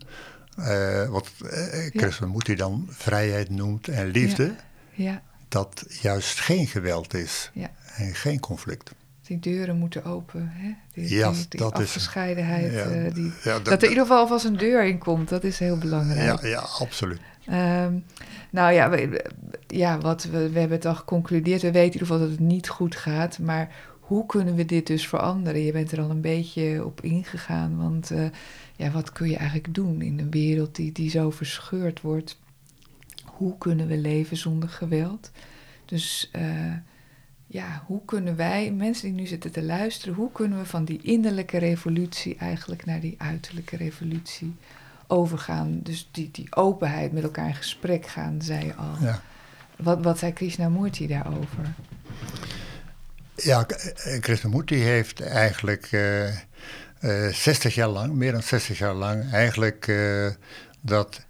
[0.58, 1.50] Uh, wat uh,
[1.90, 2.28] Chris ja.
[2.36, 4.54] hij dan vrijheid noemt en liefde.
[4.92, 5.22] Ja.
[5.48, 7.50] Dat juist geen geweld is
[7.96, 8.92] en geen conflict
[9.28, 10.50] die deuren moeten open.
[10.52, 10.74] Hè?
[10.92, 12.72] Die, die, die dat afgescheidenheid.
[12.72, 14.98] Is, ja, uh, die, ja, dat, dat, er in ieder geval alvast een deur in
[14.98, 16.42] komt, dat is heel belangrijk.
[16.42, 17.20] Ja, ja absoluut.
[17.48, 18.04] Um,
[18.50, 19.24] nou ja, we,
[19.66, 21.62] ja wat we, we hebben het al geconcludeerd.
[21.62, 23.38] We weten in ieder geval dat het niet goed gaat.
[23.38, 25.64] Maar hoe kunnen we dit dus veranderen?
[25.64, 27.76] Je bent er al een beetje op ingegaan.
[27.76, 28.26] Want uh,
[28.76, 32.38] ja, wat kun je eigenlijk doen in een wereld die, die zo verscheurd wordt?
[33.24, 35.30] Hoe kunnen we leven zonder geweld?
[35.84, 36.30] Dus...
[36.36, 36.72] Uh,
[37.50, 41.00] ja, hoe kunnen wij, mensen die nu zitten te luisteren, hoe kunnen we van die
[41.02, 44.56] innerlijke revolutie eigenlijk naar die uiterlijke revolutie
[45.06, 45.80] overgaan?
[45.82, 48.94] Dus die, die openheid, met elkaar in gesprek gaan, zei je al.
[49.00, 49.22] Ja.
[49.76, 51.74] Wat, wat zei Krishnamurti daarover?
[53.34, 56.26] Ja, eh, Krishnamurti heeft eigenlijk uh,
[57.00, 60.30] uh, 60 jaar lang, meer dan 60 jaar lang, eigenlijk uh,
[60.80, 61.26] dat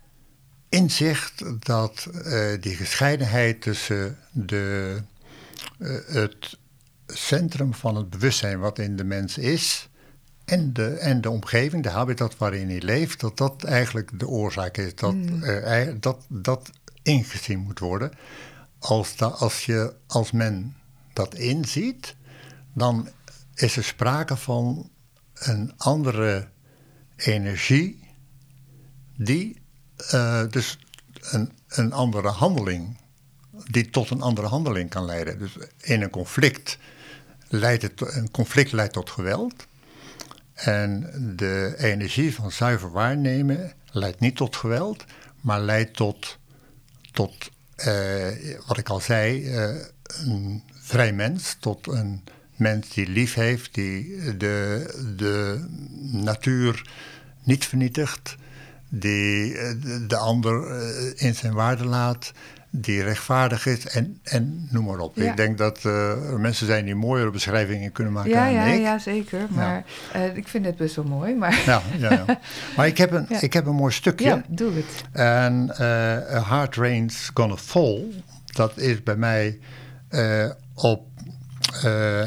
[0.69, 2.09] inzicht dat
[2.61, 4.97] die gescheidenheid tussen de
[6.07, 6.59] het
[7.07, 9.89] centrum van het bewustzijn wat in de mens is
[10.45, 14.77] en de, en de omgeving, de habitat waarin hij leeft, dat dat eigenlijk de oorzaak
[14.77, 14.95] is.
[14.95, 15.43] Dat mm.
[15.43, 16.71] uh, dat, dat
[17.03, 18.11] ingezien moet worden.
[18.79, 20.77] Als, da, als, je, als men
[21.13, 22.17] dat inziet,
[22.75, 23.09] dan
[23.55, 24.91] is er sprake van
[25.35, 26.49] een andere
[27.17, 28.09] energie
[29.17, 29.61] die
[30.15, 30.79] uh, dus
[31.21, 32.97] een, een andere handeling
[33.71, 35.39] die tot een andere handeling kan leiden.
[35.39, 36.79] Dus in een conflict
[37.49, 39.67] leidt het, een conflict leidt tot geweld.
[40.55, 45.05] En de energie van zuiver waarnemen leidt niet tot geweld,
[45.41, 46.39] maar leidt tot,
[47.13, 48.27] tot eh,
[48.67, 52.25] wat ik al zei, eh, een vrij mens, tot een
[52.57, 55.65] mens die lief heeft, die de, de
[56.13, 56.91] natuur
[57.43, 58.37] niet vernietigt,
[58.89, 59.75] die eh,
[60.09, 60.83] de ander
[61.21, 62.33] in zijn waarde laat,
[62.71, 65.17] die rechtvaardig is en, en noem maar op.
[65.17, 68.65] Ik denk dat uh, er mensen zijn die mooiere beschrijvingen kunnen maken ja, dan ja,
[68.65, 68.81] ik.
[68.81, 69.47] Ja, zeker.
[69.51, 70.27] Maar ja.
[70.27, 71.35] Uh, ik vind het best wel mooi.
[71.35, 72.41] Maar, ja, ja, ja.
[72.77, 74.27] maar ik, heb een, ik heb een mooi stukje.
[74.27, 75.05] Ja, doe het.
[75.13, 78.05] En uh, A Hard Rain's Gonna Fall,
[78.47, 79.59] dat is bij mij
[80.75, 81.07] op...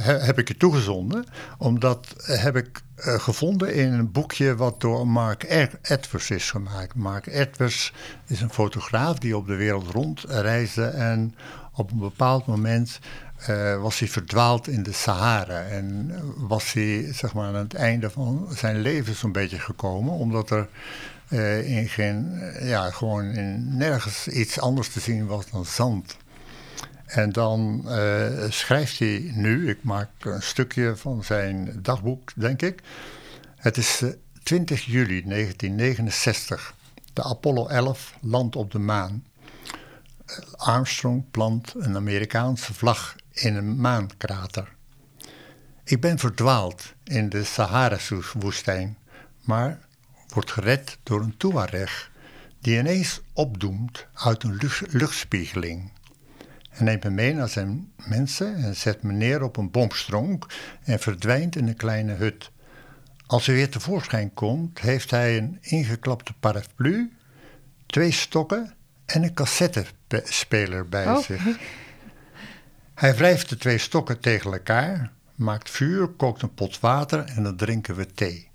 [0.01, 1.25] heb ik je toegezonden,
[1.57, 5.43] omdat heb ik uh, gevonden in een boekje wat door Mark
[5.81, 6.95] Edwards is gemaakt.
[6.95, 7.93] Mark Edwards
[8.27, 11.35] is een fotograaf die op de wereld rondreisde en
[11.73, 12.99] op een bepaald moment
[13.49, 15.61] uh, was hij verdwaald in de Sahara.
[15.61, 20.49] En was hij zeg maar, aan het einde van zijn leven zo'n beetje gekomen, omdat
[20.49, 20.67] er
[21.65, 26.17] in geen, ja, gewoon in nergens iets anders te zien was dan zand.
[27.11, 32.81] En dan uh, schrijft hij nu, ik maak een stukje van zijn dagboek, denk ik.
[33.55, 36.75] Het is uh, eh, 20 juli 1969.
[37.13, 39.25] De Apollo 11 landt op de maan.
[40.55, 44.67] Armstrong plant een Amerikaanse vlag in een maankrater.
[45.83, 48.97] Ik ben verdwaald in de Sahara-woestijn,
[49.41, 49.79] maar
[50.27, 52.11] word gered door een Tuareg
[52.61, 55.91] die ineens opdoemt uit een luchtspiegeling.
[56.71, 60.45] Hij neemt me mee naar zijn mensen en zet me neer op een boomstronk
[60.83, 62.51] en verdwijnt in een kleine hut.
[63.25, 67.11] Als hij weer tevoorschijn komt, heeft hij een ingeklapte paraplu,
[67.85, 68.73] twee stokken
[69.05, 71.41] en een cassettespeler bij Oh, zich.
[72.93, 77.55] Hij wrijft de twee stokken tegen elkaar, maakt vuur, kookt een pot water en dan
[77.55, 78.49] drinken we thee.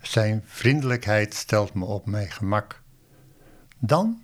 [0.00, 2.82] Zijn vriendelijkheid stelt me op mijn gemak.
[3.78, 4.22] Dan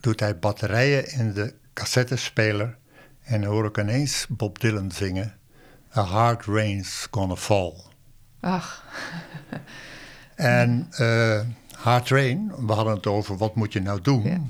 [0.00, 2.76] doet hij batterijen in de cassettespeler
[3.22, 5.34] en hoor ik ineens Bob Dylan zingen:
[5.96, 7.72] A hard rain's gonna fall.
[8.40, 8.84] Ach,
[10.34, 11.40] En eh
[11.78, 14.22] Hard Rain, we hadden het over wat moet je nou doen.
[14.22, 14.40] Ja.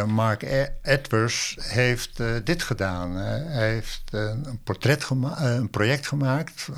[0.00, 3.14] Eh, Mark E- Edwards heeft eh, dit gedaan.
[3.16, 6.68] Hij heeft een, portret gema- een project gemaakt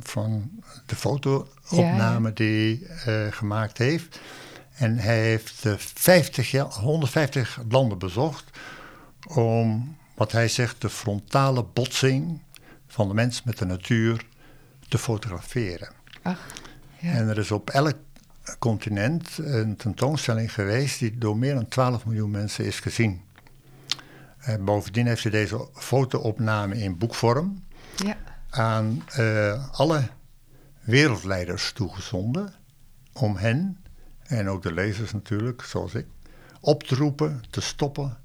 [0.00, 0.50] van
[0.86, 4.20] de fotoopname Ja, die hij gemaakt heeft.
[4.74, 8.44] En hij heeft eh, 50, ja- 150 landen bezocht
[9.26, 12.40] om, wat hij zegt, de frontale botsing
[12.86, 14.26] van de mens met de natuur
[14.88, 15.88] te fotograferen.
[16.22, 16.46] ach.
[17.00, 17.12] Ja.
[17.12, 17.96] En er is op elk
[18.58, 23.20] continent een tentoonstelling geweest die door meer dan 12 miljoen mensen is gezien.
[24.38, 27.64] En bovendien heeft hij deze fotoopname in boekvorm
[27.96, 28.16] ja.
[28.50, 30.08] aan eh, alle
[30.80, 32.54] wereldleiders toegezonden
[33.12, 33.78] om hen,
[34.22, 36.06] en ook de lezers natuurlijk, zoals ik,
[36.60, 38.16] op te roepen te stoppen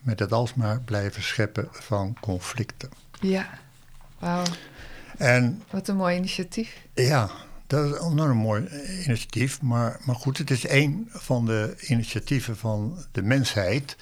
[0.00, 2.88] met het alsmaar blijven scheppen van conflicten.
[3.20, 3.48] Ja.
[4.18, 4.42] Wauw,
[5.18, 6.76] En wat een mooi initiatief.
[6.94, 7.30] Ja,
[7.66, 8.68] dat is een enorm mooi
[9.04, 9.62] initiatief.
[9.62, 13.96] Maar, maar goed, het is één van de initiatieven van de mensheid.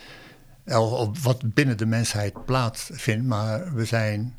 [0.66, 3.26] Of wat binnen de mensheid plaatsvindt.
[3.26, 4.38] Maar we zijn.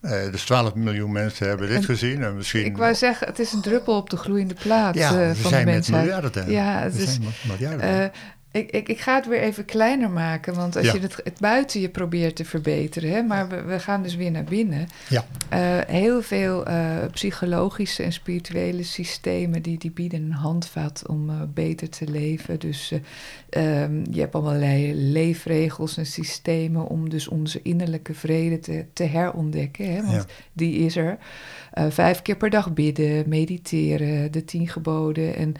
[0.00, 2.22] eh, dus 12 miljoen mensen hebben dit En gezien.
[2.22, 2.64] En misschien.
[2.64, 5.50] Ik wou zeggen, het is een druppel op de gloeiende plaat ja, eh, we van
[5.50, 6.04] zijn de met mensheid.
[6.04, 6.50] miljarden.
[6.50, 8.02] Ja, het we is, zijn met miljarden.
[8.02, 8.18] Eh,
[8.52, 10.92] ik, ik, ik ga het weer even kleiner maken, want als Ja.
[10.92, 14.30] je het, het buiten je probeert te verbeteren, hè, maar we, we gaan dus weer
[14.30, 14.88] naar binnen.
[15.08, 21.30] ja, Eh, heel veel eh, psychologische en spirituele systemen die, die bieden een handvat om
[21.30, 22.60] eh, beter te leven.
[22.60, 28.84] Dus eh, ehm, je hebt allerlei leefregels en systemen om dus onze innerlijke vrede te,
[28.92, 29.92] te herontdekken.
[29.94, 30.24] Hè, want Ja.
[30.52, 31.18] die is er.
[31.88, 35.54] Vijf keer per dag bidden, mediteren, de tien geboden en...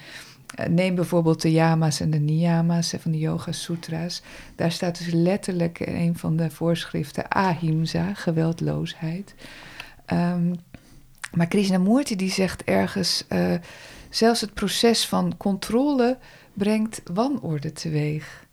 [0.55, 4.23] eh, Neem bijvoorbeeld de yama's en de niyama's van de Yoga Sutra's.
[4.57, 9.35] Daar staat dus letterlijk in een van de voorschriften ahimsa, geweldloosheid.
[10.07, 10.55] Ehm,
[11.33, 13.55] maar Krishnamurti die zegt ergens, eh,
[14.11, 16.19] zelfs het proces van controle
[16.55, 18.47] brengt wanorde teweeg.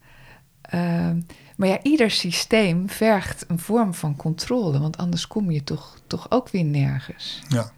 [0.61, 1.21] Ehm,
[1.55, 6.31] maar ja, ieder systeem vergt een vorm van controle, want anders kom je toch, toch
[6.31, 7.41] ook weer nergens.
[7.47, 7.71] ja.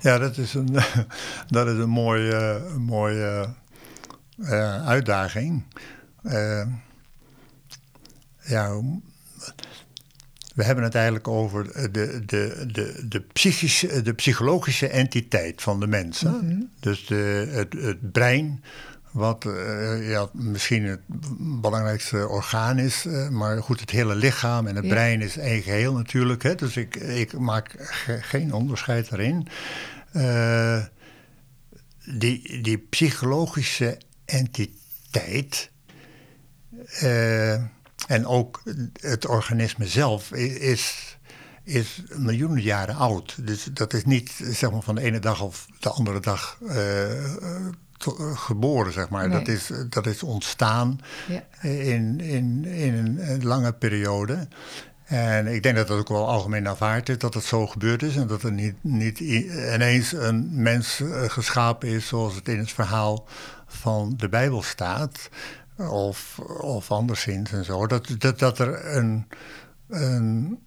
[0.00, 0.72] Ja, dat is een,
[1.48, 3.54] dat is een mooie, een mooie
[4.42, 5.64] eh, uitdaging.
[6.22, 6.66] Eh,
[8.40, 8.80] ja,
[10.54, 15.86] we hebben het eigenlijk over de, de, de, de, psychische, de psychologische entiteit van de
[15.86, 16.20] mens.
[16.20, 16.30] hè?
[16.80, 18.64] Dus de, het, het brein,
[19.12, 21.00] wat eh, ja, misschien het
[21.60, 24.90] belangrijkste orgaan is, eh, maar goed, het hele lichaam en het Ja.
[24.90, 26.42] brein is één geheel natuurlijk.
[26.42, 26.54] Hè?
[26.54, 29.48] Dus ik, ik maak ge- geen onderscheid daarin.
[30.12, 30.84] Eh,
[32.18, 35.70] die, die psychologische entiteit.
[38.06, 38.62] en ook
[39.00, 41.16] het organisme zelf is,
[41.64, 43.46] is miljoenen jaren oud.
[43.46, 46.58] Dus dat is niet zeg maar, van de ene dag of de andere dag
[48.34, 49.28] geboren, zeg maar.
[49.28, 49.38] Nee.
[49.38, 51.68] Dat, is, dat is ontstaan Ja.
[51.68, 54.48] in, in, in een, lange periode.
[55.04, 58.16] En ik denk dat dat ook wel algemeen aanvaard is dat het zo gebeurd is.
[58.16, 62.72] En dat er niet, niet ineens een mens eh, geschapen is zoals het in het
[62.72, 63.26] verhaal
[63.66, 65.28] van de Bijbel staat.
[65.76, 67.86] Of, of anderszins en zo.
[67.86, 69.26] Dat, dat, dat er een,
[69.88, 70.58] een,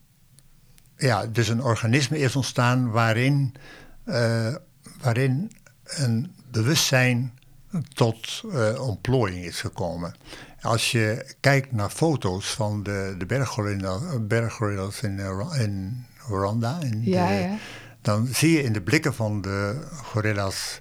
[0.97, 3.55] ja, dus een organisme is ontstaan waarin,
[4.03, 4.55] eh,
[5.01, 5.51] waarin
[5.83, 7.33] een bewustzijn
[7.93, 10.15] tot eh, ontplooiing is gekomen.
[10.61, 17.01] Als je kijkt naar foto's van de, de berggorilla- berggorilla's in, eh, in Rwanda, in
[17.03, 17.57] Ja, de- ja.
[18.01, 20.79] dan zie je in de blikken van de gorilla's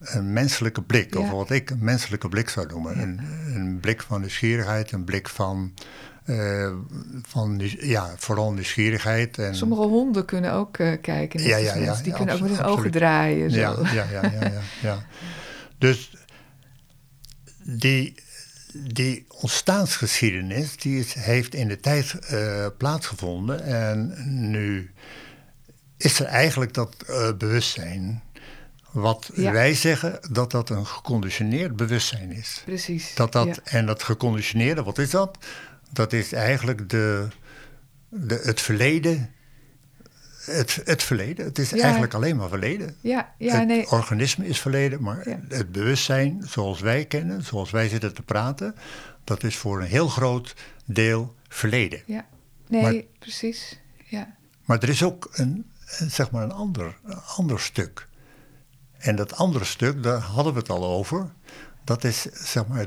[0.00, 1.14] een menselijke blik.
[1.16, 2.98] Of wat ik een menselijke blik zou noemen.
[3.02, 3.20] Een,
[3.54, 5.74] een blik van nieuwsgierigheid, een blik van,
[6.30, 6.72] eh,
[7.22, 9.38] van ja, vooral nieuwsgierigheid.
[9.38, 11.42] En, Sommige honden kunnen ook eh, kijken.
[11.42, 11.94] Ja, ja, ja.
[12.02, 13.50] Die kunnen ook met hun ogen draaien.
[13.50, 13.58] Zo.
[13.58, 15.06] Ja, ja, ja, ja, ja.
[15.78, 16.16] Dus
[17.64, 18.14] die,
[18.74, 23.64] die ontstaansgeschiedenis die is, heeft in de tijd eh, plaatsgevonden.
[23.64, 24.14] En
[24.50, 24.90] nu
[25.96, 26.96] is er eigenlijk dat
[27.38, 28.22] bewustzijn.
[28.92, 29.52] Wat Ja.
[29.52, 32.62] wij zeggen dat dat een geconditioneerd bewustzijn is.
[32.64, 33.14] Precies.
[33.14, 33.54] Dat dat, ja.
[33.64, 35.38] En dat geconditioneerde, wat is dat?
[35.92, 37.28] Dat is eigenlijk de,
[38.08, 39.30] de, het verleden
[40.44, 41.44] het, het verleden.
[41.44, 42.96] Het is eigenlijk alleen maar verleden.
[43.00, 43.90] Ja, ja, het nee.
[43.90, 48.74] organisme is verleden, maar het bewustzijn zoals wij kennen, zoals wij zitten te praten,
[49.24, 52.02] dat is voor een heel groot deel verleden.
[52.06, 52.26] Ja,
[52.68, 53.80] nee, precies.
[54.04, 54.36] Ja.
[54.64, 58.08] Maar er is ook een, zeg maar een ander, een ander stuk.
[58.98, 61.32] En dat andere stuk, daar hadden we het al over.
[61.84, 62.86] Dat is, zeg maar,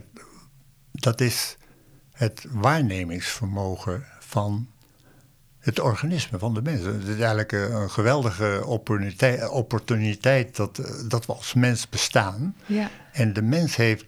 [0.92, 1.58] dat is
[2.24, 4.68] het waarnemingsvermogen van
[5.60, 6.94] het organisme van de mensen.
[6.94, 12.56] Het is eigenlijk een geweldige opportuniteit, opportuniteit dat, dat we als mens bestaan.
[12.66, 12.90] Ja.
[13.12, 14.06] En de mens heeft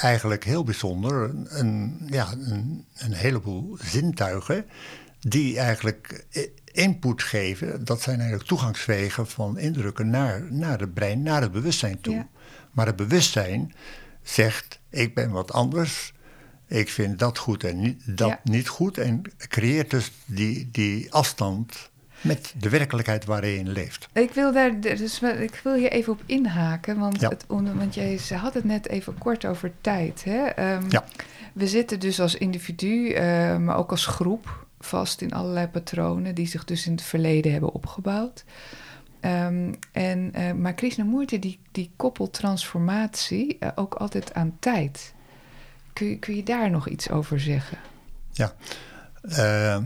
[0.00, 4.64] eigenlijk heel bijzonder een, ja, een, een heleboel zintuigen
[5.20, 6.26] die eigenlijk
[6.72, 7.84] input geven.
[7.84, 12.26] Dat zijn eigenlijk toegangswegen van indrukken naar, naar het brein, naar het bewustzijn toe.
[12.72, 13.74] Maar het bewustzijn
[14.22, 16.12] zegt, ik ben wat anders
[16.68, 18.98] ik vind dat goed en niet, dat niet goed.
[18.98, 24.08] En creëert dus die, die afstand met de werkelijkheid waarin je leeft.
[24.12, 28.54] Ik wil, daar, dus, ik wil hier even op inhaken, want, het, want jij had
[28.54, 30.24] het net even kort over tijd.
[30.24, 30.44] Hè?
[30.44, 31.04] Ehm, ja.
[31.52, 36.46] We zitten dus als individu, uh, maar ook als groep, vast in allerlei patronen die
[36.46, 38.44] zich dus in het verleden hebben opgebouwd.
[39.20, 45.14] Um, en, uh, maar Krishnamurti die, die koppelt transformatie uh, ook altijd aan tijd.
[45.98, 47.78] Kun, kun je daar nog iets over zeggen?
[48.32, 48.54] Ja,
[49.22, 49.78] uh,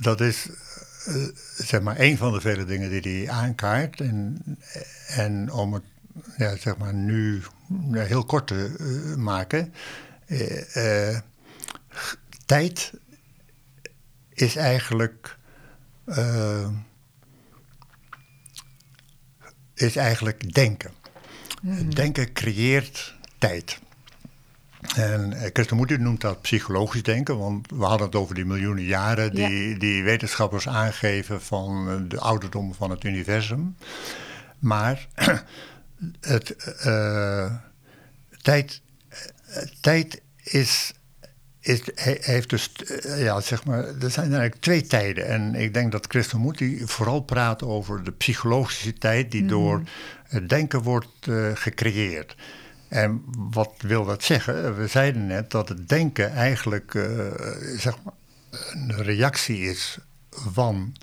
[0.00, 0.48] dat is
[1.08, 4.00] uh, zeg maar een van de vele dingen die hij aankaart.
[4.00, 4.42] En,
[5.08, 5.82] en om het
[6.36, 7.42] ja, zeg maar nu
[7.92, 9.74] heel kort te uh, maken.
[12.46, 12.92] tijd
[14.32, 15.38] is eigenlijk.
[19.74, 20.90] is eigenlijk denken.
[21.62, 21.94] Mm.
[21.94, 23.80] Denken creëert tijd.
[24.96, 29.34] En eh, Krishnamurti noemt dat psychologisch denken, want we hadden het over die miljoenen jaren
[29.34, 33.76] die, die wetenschappers aangeven van eh, de ouderdom van het universum.
[34.58, 35.08] Maar
[36.20, 37.54] het, uh,
[38.42, 38.80] tijd,
[39.80, 40.92] tijd is,
[41.60, 41.80] is,
[42.20, 42.72] heeft dus,
[43.16, 45.26] ja, zeg maar, er zijn eigenlijk twee tijden.
[45.26, 49.48] En ik denk dat Krishnamurti vooral praat over de psychologische tijd die mm.
[49.48, 49.82] door
[50.28, 52.36] het denken wordt uh, gecreëerd.
[52.92, 54.76] En wat wil dat zeggen?
[54.76, 57.04] We zeiden net dat het denken eigenlijk uh,
[57.76, 58.12] zeg maar
[58.72, 59.98] een reactie is
[60.30, 60.94] van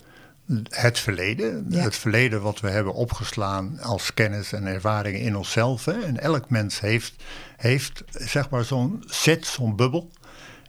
[0.69, 1.73] het verleden.
[1.73, 5.85] Het verleden wat we hebben opgeslaan als kennis en ervaringen in onszelf.
[5.85, 6.01] Hè.
[6.03, 7.23] En elk mens heeft,
[7.57, 10.11] heeft zeg maar zo'n set, zo'n bubbel.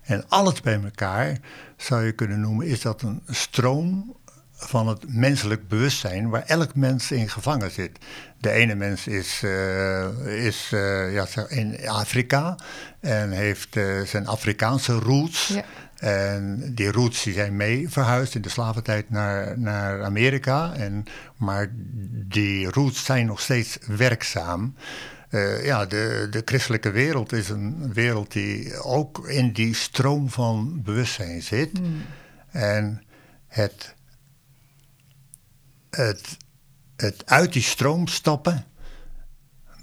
[0.02, 1.38] En alles bij elkaar
[1.76, 4.16] zou je kunnen noemen, is dat een stroom
[4.60, 7.98] van het menselijk bewustzijn waar elk mens in gevangen zit.
[8.38, 12.58] De ene mens is, uh, is uh, ja, in Afrika
[13.00, 15.48] en heeft uh, zijn Afrikaanse roots.
[15.48, 15.64] Ja.
[15.96, 20.74] En die roots die zijn mee verhuisd in de slaventijd naar, naar Amerika.
[20.74, 21.04] En,
[21.36, 21.70] maar
[22.28, 24.74] die roots zijn nog steeds werkzaam.
[25.62, 31.42] ja, de, de christelijke wereld is een wereld die ook in die stroom van bewustzijn
[31.42, 31.80] zit.
[31.80, 32.02] Mm.
[32.50, 33.02] En
[33.48, 33.94] het
[35.90, 36.36] het,
[36.96, 38.64] het uit die stroom stappen,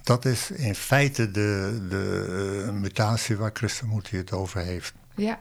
[0.04, 4.94] dat is in feite de, de uh, mutatie waar Krishnamurti het over heeft.
[5.16, 5.40] Ja,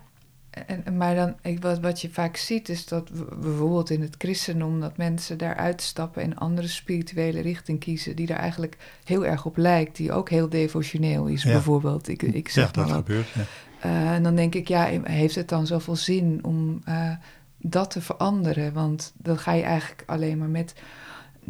[0.67, 4.81] en, maar dan, ik, wat, wat je vaak ziet is dat bijvoorbeeld in het christendom...
[4.81, 8.17] dat mensen daar uitstappen en andere spirituele richting kiezen...
[8.17, 12.09] die daar eigenlijk heel erg op lijkt, die ook heel devotioneel is bijvoorbeeld.
[12.09, 13.45] Ik, ik zeg ja, dat gebeurt, ja.
[13.87, 16.83] Uh, en dan denk ik, ja, heeft het dan zoveel zin om...
[16.89, 17.13] Uh,
[17.59, 18.73] dat te veranderen.
[18.73, 20.75] Want dan ga je eigenlijk alleen maar met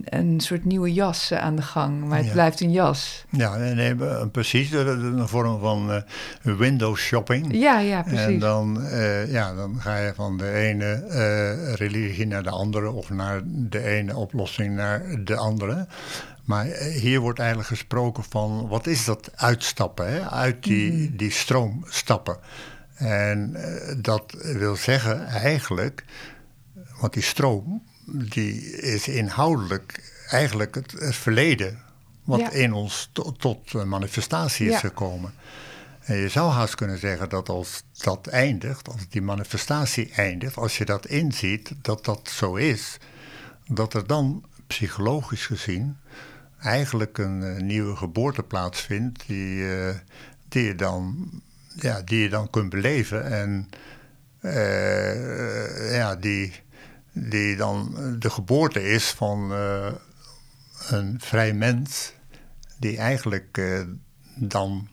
[0.04, 3.24] een soort nieuwe jas eh, aan de gang, maar het blijft een jas.
[3.30, 4.70] Ja, nee, precies.
[4.70, 7.46] Een vorm van uh, window shopping.
[7.50, 8.26] Ja, ja, precies.
[8.26, 12.90] En dan, uh, ja, dan ga je van de ene uh, religie naar de andere
[12.90, 15.86] of naar de ene oplossing naar de andere.
[16.44, 16.64] Maar
[17.00, 20.20] hier wordt eigenlijk gesproken van wat is dat uitstappen, hè?
[20.30, 21.16] uit die, mm.
[21.16, 22.36] die stroom stappen.
[22.96, 26.04] En uh, dat wil zeggen eigenlijk,
[27.00, 31.78] want die stroom, die is inhoudelijk eigenlijk het, het verleden
[32.24, 32.50] wat ja.
[32.50, 34.78] in ons to, tot manifestatie is ja.
[34.78, 35.32] gekomen.
[36.00, 40.78] En je zou haast kunnen zeggen dat als dat eindigt, als die manifestatie eindigt, als
[40.78, 42.96] je dat inziet, dat dat zo is,
[43.66, 45.96] dat er dan psychologisch gezien
[46.60, 49.94] eigenlijk een uh, nieuwe geboorte plaatsvindt die, uh,
[50.48, 51.30] die je dan
[51.76, 53.24] ja, die je dan kunt beleven.
[53.24, 53.68] En
[54.40, 56.52] uh, ja, die,
[57.12, 59.92] die dan de geboorte is van uh,
[60.88, 62.12] een vrij mens,
[62.78, 63.80] die eigenlijk uh,
[64.34, 64.88] dan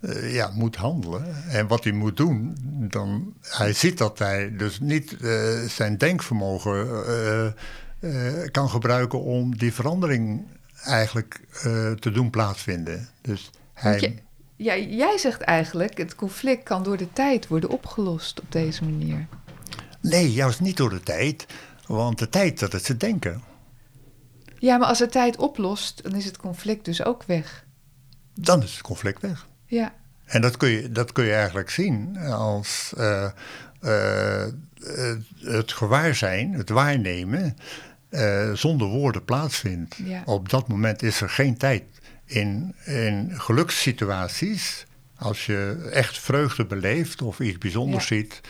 [0.00, 1.44] eh, ja, moet handelen.
[1.48, 2.56] En wat hij moet doen,
[2.90, 7.54] dan, hij ziet dat hij dus niet eh, zijn denkvermogen
[8.50, 10.46] kan gebruiken om die verandering
[10.82, 11.40] eigenlijk
[12.00, 13.08] te doen plaatsvinden.
[13.20, 14.22] Dus hij...
[14.56, 19.26] ja, jij zegt eigenlijk, het conflict kan door de tijd worden opgelost op deze manier.
[20.00, 21.46] Nee, juist niet door de tijd,
[21.86, 23.42] want de tijd dat het ze denken.
[24.58, 27.64] Ja, maar als de tijd oplost, dan is het conflict dus ook weg.
[28.34, 29.46] Dan is het conflict weg.
[29.66, 29.94] Ja.
[30.24, 33.30] En dat kun je, dat kun je eigenlijk zien als uh,
[33.80, 34.44] uh,
[35.40, 37.56] het gewaarzijn, het waarnemen,
[38.10, 39.96] uh, zonder woorden plaatsvindt.
[40.04, 40.22] Ja.
[40.24, 41.84] Op dat moment is er geen tijd.
[42.24, 48.16] In, in gelukssituaties, als je echt vreugde beleeft of iets bijzonders Ja.
[48.16, 48.40] ziet,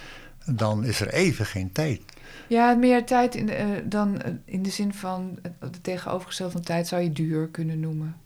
[0.47, 2.01] dan is er even geen tijd.
[2.49, 6.63] Ja, meer tijd in eh, dan eh, in de zin van het de tegenovergestelde van
[6.63, 8.17] tijd zou je duur kunnen noemen.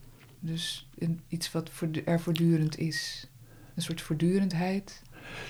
[0.40, 0.88] Dus
[1.28, 3.28] iets wat voortdu- er voortdurend is.
[3.74, 5.02] Een soort voortdurendheid.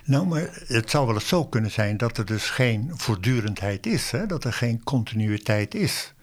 [0.05, 4.11] Nou, maar het zou wel eens zo kunnen zijn dat er dus geen voortdurendheid is,
[4.11, 4.27] hè?
[4.27, 6.15] dat er geen continuïteit is.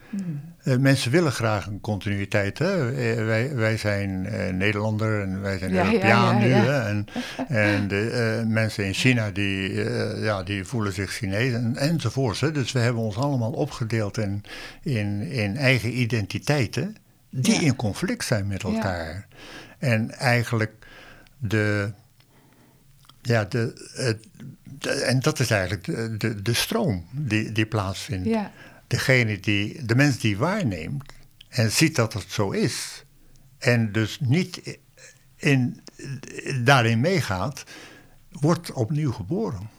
[0.64, 2.58] Eh, mensen willen graag een continuïteit.
[2.60, 2.92] Hè?
[2.92, 6.52] Eh, wij, wij zijn eh, Nederlander en wij zijn Ja, Europeaan ja, nu.
[6.54, 6.80] Hè?
[6.88, 7.06] En,
[7.48, 9.74] en de mensen in China die,
[10.22, 12.40] ja, die voelen zich Chinees en, enzovoorts.
[12.42, 12.52] Hè?
[12.52, 14.44] Dus we hebben ons allemaal opgedeeld in,
[14.82, 16.96] in, in eigen identiteiten
[17.30, 19.28] die in conflict zijn met elkaar.
[19.80, 20.72] En eigenlijk
[21.38, 21.92] de.
[23.22, 24.28] Ja, de, het-
[24.80, 28.52] de- en dat is eigenlijk de, de, de stroom die, die plaatsvindt Ja,
[28.88, 31.14] degene die, de mens die waarneemt
[31.50, 33.06] en ziet dat het zo is,
[33.58, 34.80] en dus niet
[35.36, 35.82] in,
[36.64, 37.64] daarin meegaat,
[38.32, 39.70] wordt opnieuw geboren.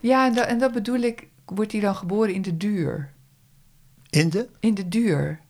[0.00, 3.12] ja en, dat, en dat bedoel ik, wordt hij dan geboren in de duur?
[4.10, 4.48] In de?
[4.60, 5.40] In de duur.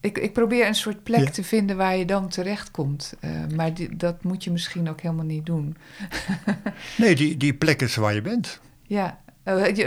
[0.00, 1.30] Ik, ik probeer een soort plek Ja.
[1.30, 3.14] te vinden waar je dan terechtkomt.
[3.20, 5.76] Eh maar die, dat moet je misschien ook helemaal niet doen.
[6.98, 8.60] Nee, die, die plek is waar je bent.
[8.82, 9.20] Ja,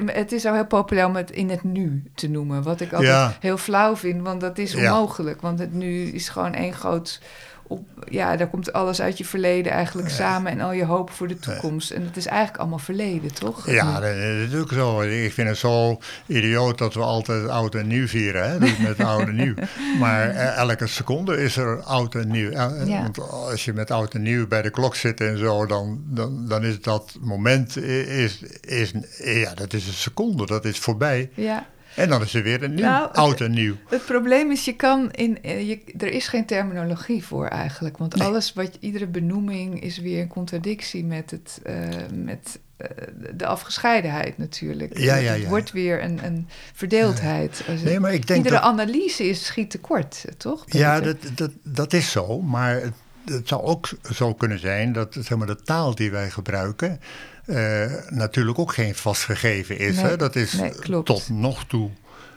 [0.05, 2.63] het is al heel populair om het in het nu te noemen.
[2.63, 3.37] Wat ik altijd Ja.
[3.39, 4.77] heel flauw vind, want dat is Ja.
[4.93, 5.41] onmogelijk.
[5.41, 7.21] Want het nu is gewoon één groot...
[7.67, 10.51] Op, ja, daar komt alles uit je verleden eigenlijk samen...
[10.51, 11.91] en al je hoop voor de toekomst.
[11.91, 13.69] En het is eigenlijk allemaal verleden, toch?
[13.71, 15.01] Ja, dat is natuurlijk zo.
[15.01, 18.49] Ik vind het zo idioot dat we altijd oud en nieuw vieren.
[18.49, 18.59] Hè?
[18.59, 19.53] Dus met oud en nieuw.
[19.99, 22.49] Maar eh, elke seconde is er oud en nieuw.
[22.49, 23.01] Eh, Ja.
[23.01, 26.47] Want als je met oud en nieuw bij de klok zit en zo, dan, dan,
[26.47, 28.93] dan is dat moment, is, is,
[29.23, 31.29] ja, dat is een seconde, dat is voorbij.
[31.35, 31.65] ja.
[31.95, 33.75] En dan is er weer een nieuw, Nou, het- oud en nieuw.
[33.89, 37.97] Het probleem is, je kan in, eh, je, er is geen terminologie voor eigenlijk.
[37.97, 38.27] Want Nee.
[38.27, 41.75] alles wat iedere benoeming is weer in contradictie met, het, eh,
[42.13, 42.87] met eh,
[43.35, 44.97] de afgescheidenheid natuurlijk.
[44.97, 45.47] Ja, ja, Het ja.
[45.49, 47.51] wordt weer een, een verdeeldheid.
[47.67, 50.63] Als het- Nee, maar ik denk iedere dat- analyse is schiet tekort, toch?
[50.67, 52.41] Ja, dat, dat, dat is zo.
[52.41, 52.93] Maar het,
[53.25, 56.99] het zou ook zo kunnen zijn dat zeg maar, de taal die wij gebruiken.
[57.45, 59.95] Eh, natuurlijk ook geen vastgegeven is.
[59.95, 60.17] Nee, hè?
[60.17, 61.89] Dat is nee, tot nog toe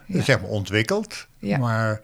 [0.07, 0.23] Ja.
[0.23, 1.27] zeg maar, ontwikkeld.
[1.39, 1.59] Ja.
[1.59, 2.01] Maar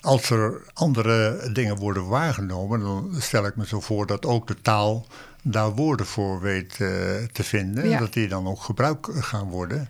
[0.00, 4.56] als er andere dingen worden waargenomen, dan stel ik me zo voor dat ook de
[4.62, 5.06] taal
[5.42, 6.88] daar woorden voor weet eh,
[7.32, 7.88] te vinden.
[7.88, 7.98] Ja.
[7.98, 9.88] Dat die dan ook gebruikt gaan worden.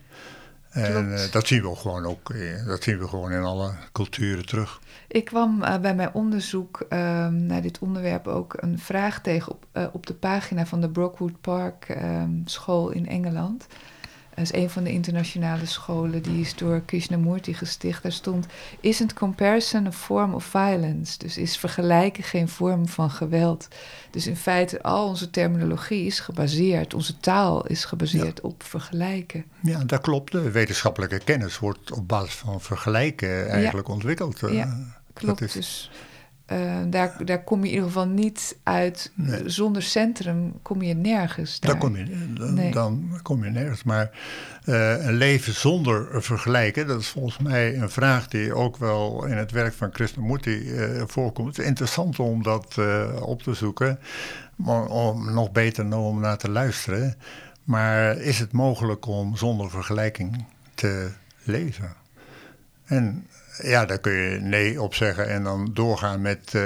[0.72, 4.46] En eh, dat zien we gewoon ook, eh, dat zien we gewoon in alle culturen
[4.46, 4.80] terug.
[5.08, 9.66] Ik kwam eh, bij mijn onderzoek ehm, naar dit onderwerp ook een vraag tegen op,
[9.92, 13.66] op de pagina van de Brockwood Park ehm, school in Engeland.
[14.34, 18.02] Dat is een van de internationale scholen, die is door Krishnamurti gesticht.
[18.02, 18.46] Daar stond,
[18.80, 21.18] isn't comparison a form of violence?
[21.18, 23.68] Dus is vergelijken geen vorm van geweld?
[24.10, 29.44] Dus in feite, al onze terminologie is gebaseerd, onze taal is gebaseerd op vergelijken.
[29.62, 30.32] Ja, dat klopt.
[30.32, 34.42] De wetenschappelijke kennis wordt op basis van vergelijken eigenlijk ontwikkeld.
[34.42, 34.64] Eh, Ja,
[35.12, 35.90] dat Klopt, is- dus
[36.46, 39.12] eh, daar, daar kom je in ieder geval niet uit.
[39.14, 39.48] Nee.
[39.48, 41.60] Zonder centrum kom je nergens.
[41.60, 41.70] Daar.
[41.70, 42.70] Dan kom, je, dan, Nee.
[42.72, 43.82] dan kom je nergens.
[43.82, 44.10] Maar
[44.64, 49.36] eh, een leven zonder vergelijken, dat is volgens mij een vraag die ook wel in
[49.36, 51.48] het werk van Krishnamurti eh voorkomt.
[51.48, 53.98] Het is interessant om dat eh, op te zoeken,
[54.56, 57.16] maar om nog beter om naar te luisteren.
[57.64, 61.10] Maar is het mogelijk om zonder vergelijking te
[61.42, 61.92] leven?
[62.84, 63.26] En
[63.62, 66.62] ja, daar kun je nee op zeggen en dan doorgaan met eh,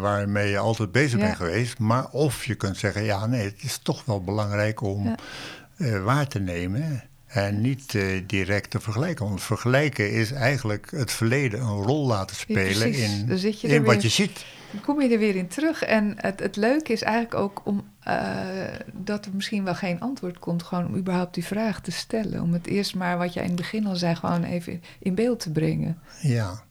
[0.00, 1.24] waarmee je altijd bezig Ja.
[1.24, 1.78] bent geweest.
[1.78, 5.16] Maar of je kunt zeggen, ja nee, het is toch wel belangrijk om Ja.
[5.76, 9.24] eh, waar te nemen en niet eh, direct te vergelijken.
[9.28, 13.28] Want vergelijken is eigenlijk het verleden een rol laten spelen in,
[13.62, 14.44] in wat je ziet.
[14.82, 15.82] Kom je er weer in terug.
[15.82, 18.38] En het, het leuke is eigenlijk ook om, eh,
[18.92, 20.62] dat er misschien wel geen antwoord komt.
[20.62, 22.42] Gewoon om überhaupt die vraag te stellen.
[22.42, 25.40] Om het eerst maar, wat jij in het begin al zei, gewoon even in beeld
[25.40, 25.98] te brengen.
[26.20, 26.64] Ja.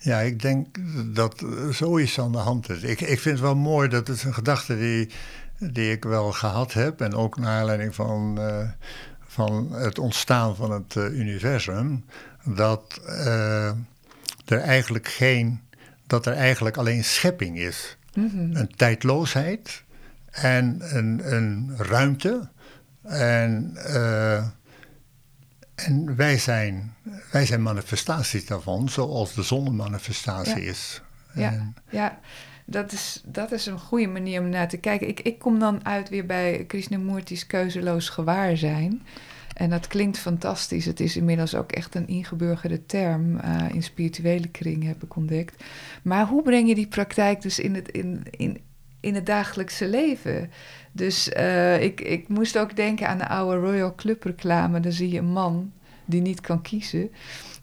[0.00, 0.66] Ja, ik denk
[1.14, 2.82] dat zoiets aan de hand is.
[2.82, 5.10] Ik, ik vind het wel mooi dat het een gedachte die,
[5.58, 7.00] die ik wel gehad heb.
[7.00, 8.68] En ook naar aanleiding van, uh,
[9.26, 12.04] van het ontstaan van het uh, universum.
[12.44, 13.00] Dat
[14.44, 15.60] er eigenlijk geen.
[16.08, 17.96] Dat er eigenlijk alleen schepping is.
[18.14, 18.56] Mm -hmm.
[18.56, 19.84] Een tijdloosheid
[20.30, 22.48] en een, een ruimte.
[23.02, 23.76] En
[25.86, 26.94] en wij zijn,
[27.30, 31.02] wij zijn manifestaties daarvan, zoals de zon een manifestatie is.
[31.34, 32.18] Ja, ja.
[32.64, 35.08] Dat, is, dat is een goede manier om naar te kijken.
[35.08, 39.02] Ik, ik kom dan uit weer bij Krishnamurti's keuzeloos gewaarzijn.
[39.58, 40.84] En dat klinkt fantastisch.
[40.84, 43.34] Het is inmiddels ook echt een ingeburgerde term.
[43.34, 45.64] Uh, in spirituele kring heb ik ontdekt.
[46.02, 48.60] Maar hoe breng je die praktijk dus in het, in, in,
[49.00, 50.50] in het dagelijkse leven?
[50.92, 54.80] Dus uh, ik, ik moest ook denken aan de oude Royal Club reclame.
[54.80, 55.72] Dan zie je een man
[56.04, 57.10] die niet kan kiezen.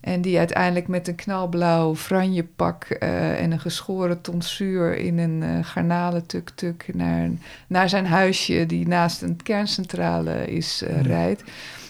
[0.01, 5.65] En die uiteindelijk met een knalblauw franjepak uh, en een geschoren tonsuur in een uh,
[5.65, 7.29] garnalen tuk-tuk naar,
[7.67, 11.43] naar zijn huisje, die naast een kerncentrale is, uh, rijdt.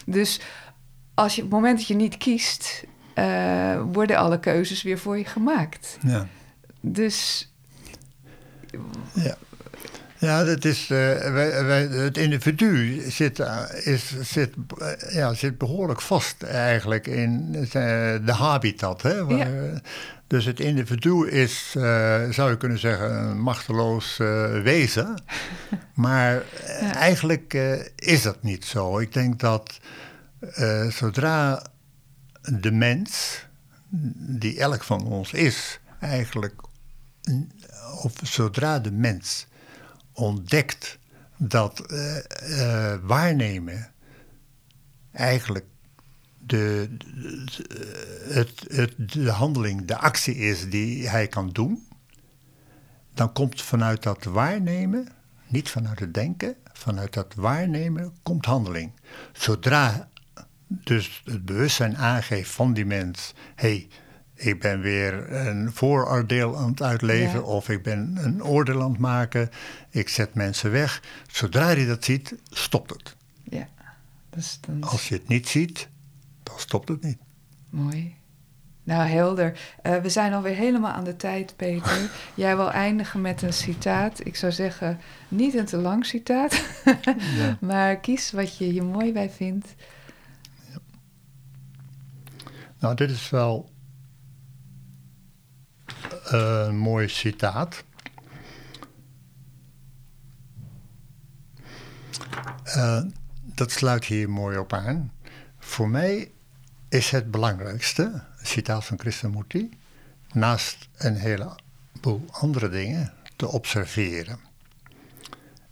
[0.06, 0.40] Dus
[1.14, 2.84] als je, op het moment dat je niet kiest,
[3.92, 5.98] worden alle keuzes weer voor je gemaakt.
[6.02, 6.26] Ja.
[6.80, 7.50] Dus.
[9.14, 9.36] Ja.
[10.18, 10.88] Ja, dat is, uh,
[11.32, 17.52] wij, wij, het individu zit, uh, is, zit, uh, ja, zit behoorlijk vast eigenlijk in
[18.24, 19.02] de habitat.
[19.02, 19.80] Hè, waar, ja.
[20.26, 21.70] Dus het individu is,
[22.30, 24.16] zou je kunnen zeggen, een machteloos
[24.62, 25.22] wezen.
[25.94, 26.94] maar ja.
[26.94, 27.54] eigenlijk
[27.96, 28.98] is dat niet zo.
[28.98, 29.80] Ik denk dat
[30.88, 31.66] zodra
[32.42, 33.44] de mens,
[34.28, 36.60] die elk van ons is, eigenlijk,
[38.02, 39.46] of zodra de mens
[40.12, 40.98] ontdekt
[41.36, 41.82] dat
[43.02, 43.90] waarnemen
[45.12, 45.64] eigenlijk
[46.46, 46.88] de,
[48.28, 51.86] het, het, de handeling, de actie is die hij kan doen,
[53.14, 55.08] dan komt vanuit dat waarnemen,
[55.46, 58.92] niet vanuit het denken, vanuit dat waarnemen komt handeling.
[59.32, 60.08] Zodra
[60.66, 63.88] dus het bewustzijn aangeeft van die mens, hé, hey,
[64.34, 69.00] ik ben weer een vooroordeel aan het uitleven of ik ben een oordeel aan het
[69.00, 69.50] maken.
[69.90, 71.02] Ik zet mensen weg.
[71.26, 73.16] Zodra je dat ziet, stopt het.
[73.42, 73.68] Ja.
[74.30, 74.82] Dus dan...
[74.82, 75.88] Als je het niet ziet,
[76.46, 77.18] dan stopt het niet.
[77.70, 78.16] Mooi.
[78.82, 79.58] Nou, helder.
[79.82, 82.10] Uh, we zijn alweer helemaal aan de tijd, Peter.
[82.34, 84.26] Jij wil eindigen met een citaat.
[84.26, 86.62] Ik zou zeggen, niet een te lang citaat,
[87.36, 87.58] ja.
[87.70, 89.74] maar kies wat je hier mooi bij vindt.
[90.70, 90.78] Ja.
[92.78, 93.70] Nou, dit is wel
[96.32, 97.84] uh, een mooi citaat.
[102.66, 103.02] Uh,
[103.42, 105.12] dat sluit hier mooi op aan.
[105.58, 106.30] Voor mij
[106.88, 109.70] is het belangrijkste, citaat van Krishnamurti,
[110.32, 114.38] naast een heleboel andere dingen, te observeren.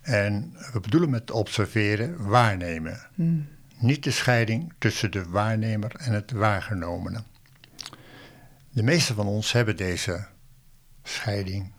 [0.01, 3.07] En we bedoelen met observeren waarnemen.
[3.15, 3.49] Hmm.
[3.79, 7.23] Niet de scheiding tussen de waarnemer en het waargenomene.
[8.71, 10.27] De meeste van ons hebben deze
[11.03, 11.73] scheiding.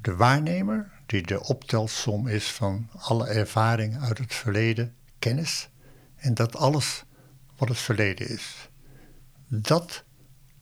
[0.00, 5.68] De waarnemer, die de optelsom is van alle ervaringen uit het verleden, kennis,
[6.16, 7.04] en dat alles
[7.62, 8.68] wat het verleden is.
[9.46, 10.04] Dat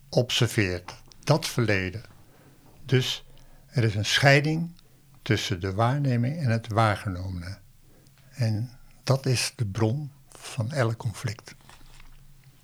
[0.09, 0.95] observeert,
[1.25, 2.03] dat verleden.
[2.85, 3.25] Dus
[3.67, 4.81] er is een scheiding
[5.23, 7.59] tussen de waarneming en het waargenomene.
[8.31, 8.71] En
[9.05, 11.55] dat is de bron van elk conflict.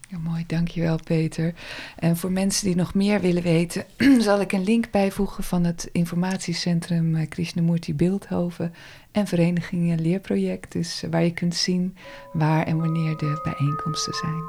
[0.09, 1.55] Ja, mooi, dankjewel Peter.
[1.97, 3.85] En voor mensen die nog meer willen weten,
[4.21, 8.75] zal ik een link bijvoegen van het informatiecentrum eh, Krishnamurti Beeldhoven
[9.13, 11.97] en Verenigingen Leerproject, dus waar je kunt zien
[12.33, 14.43] waar en wanneer de bijeenkomsten zijn.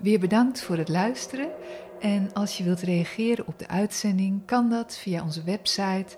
[0.00, 1.48] Weer bedankt voor het luisteren.
[2.00, 6.16] En als je wilt reageren op de uitzending, kan dat via onze website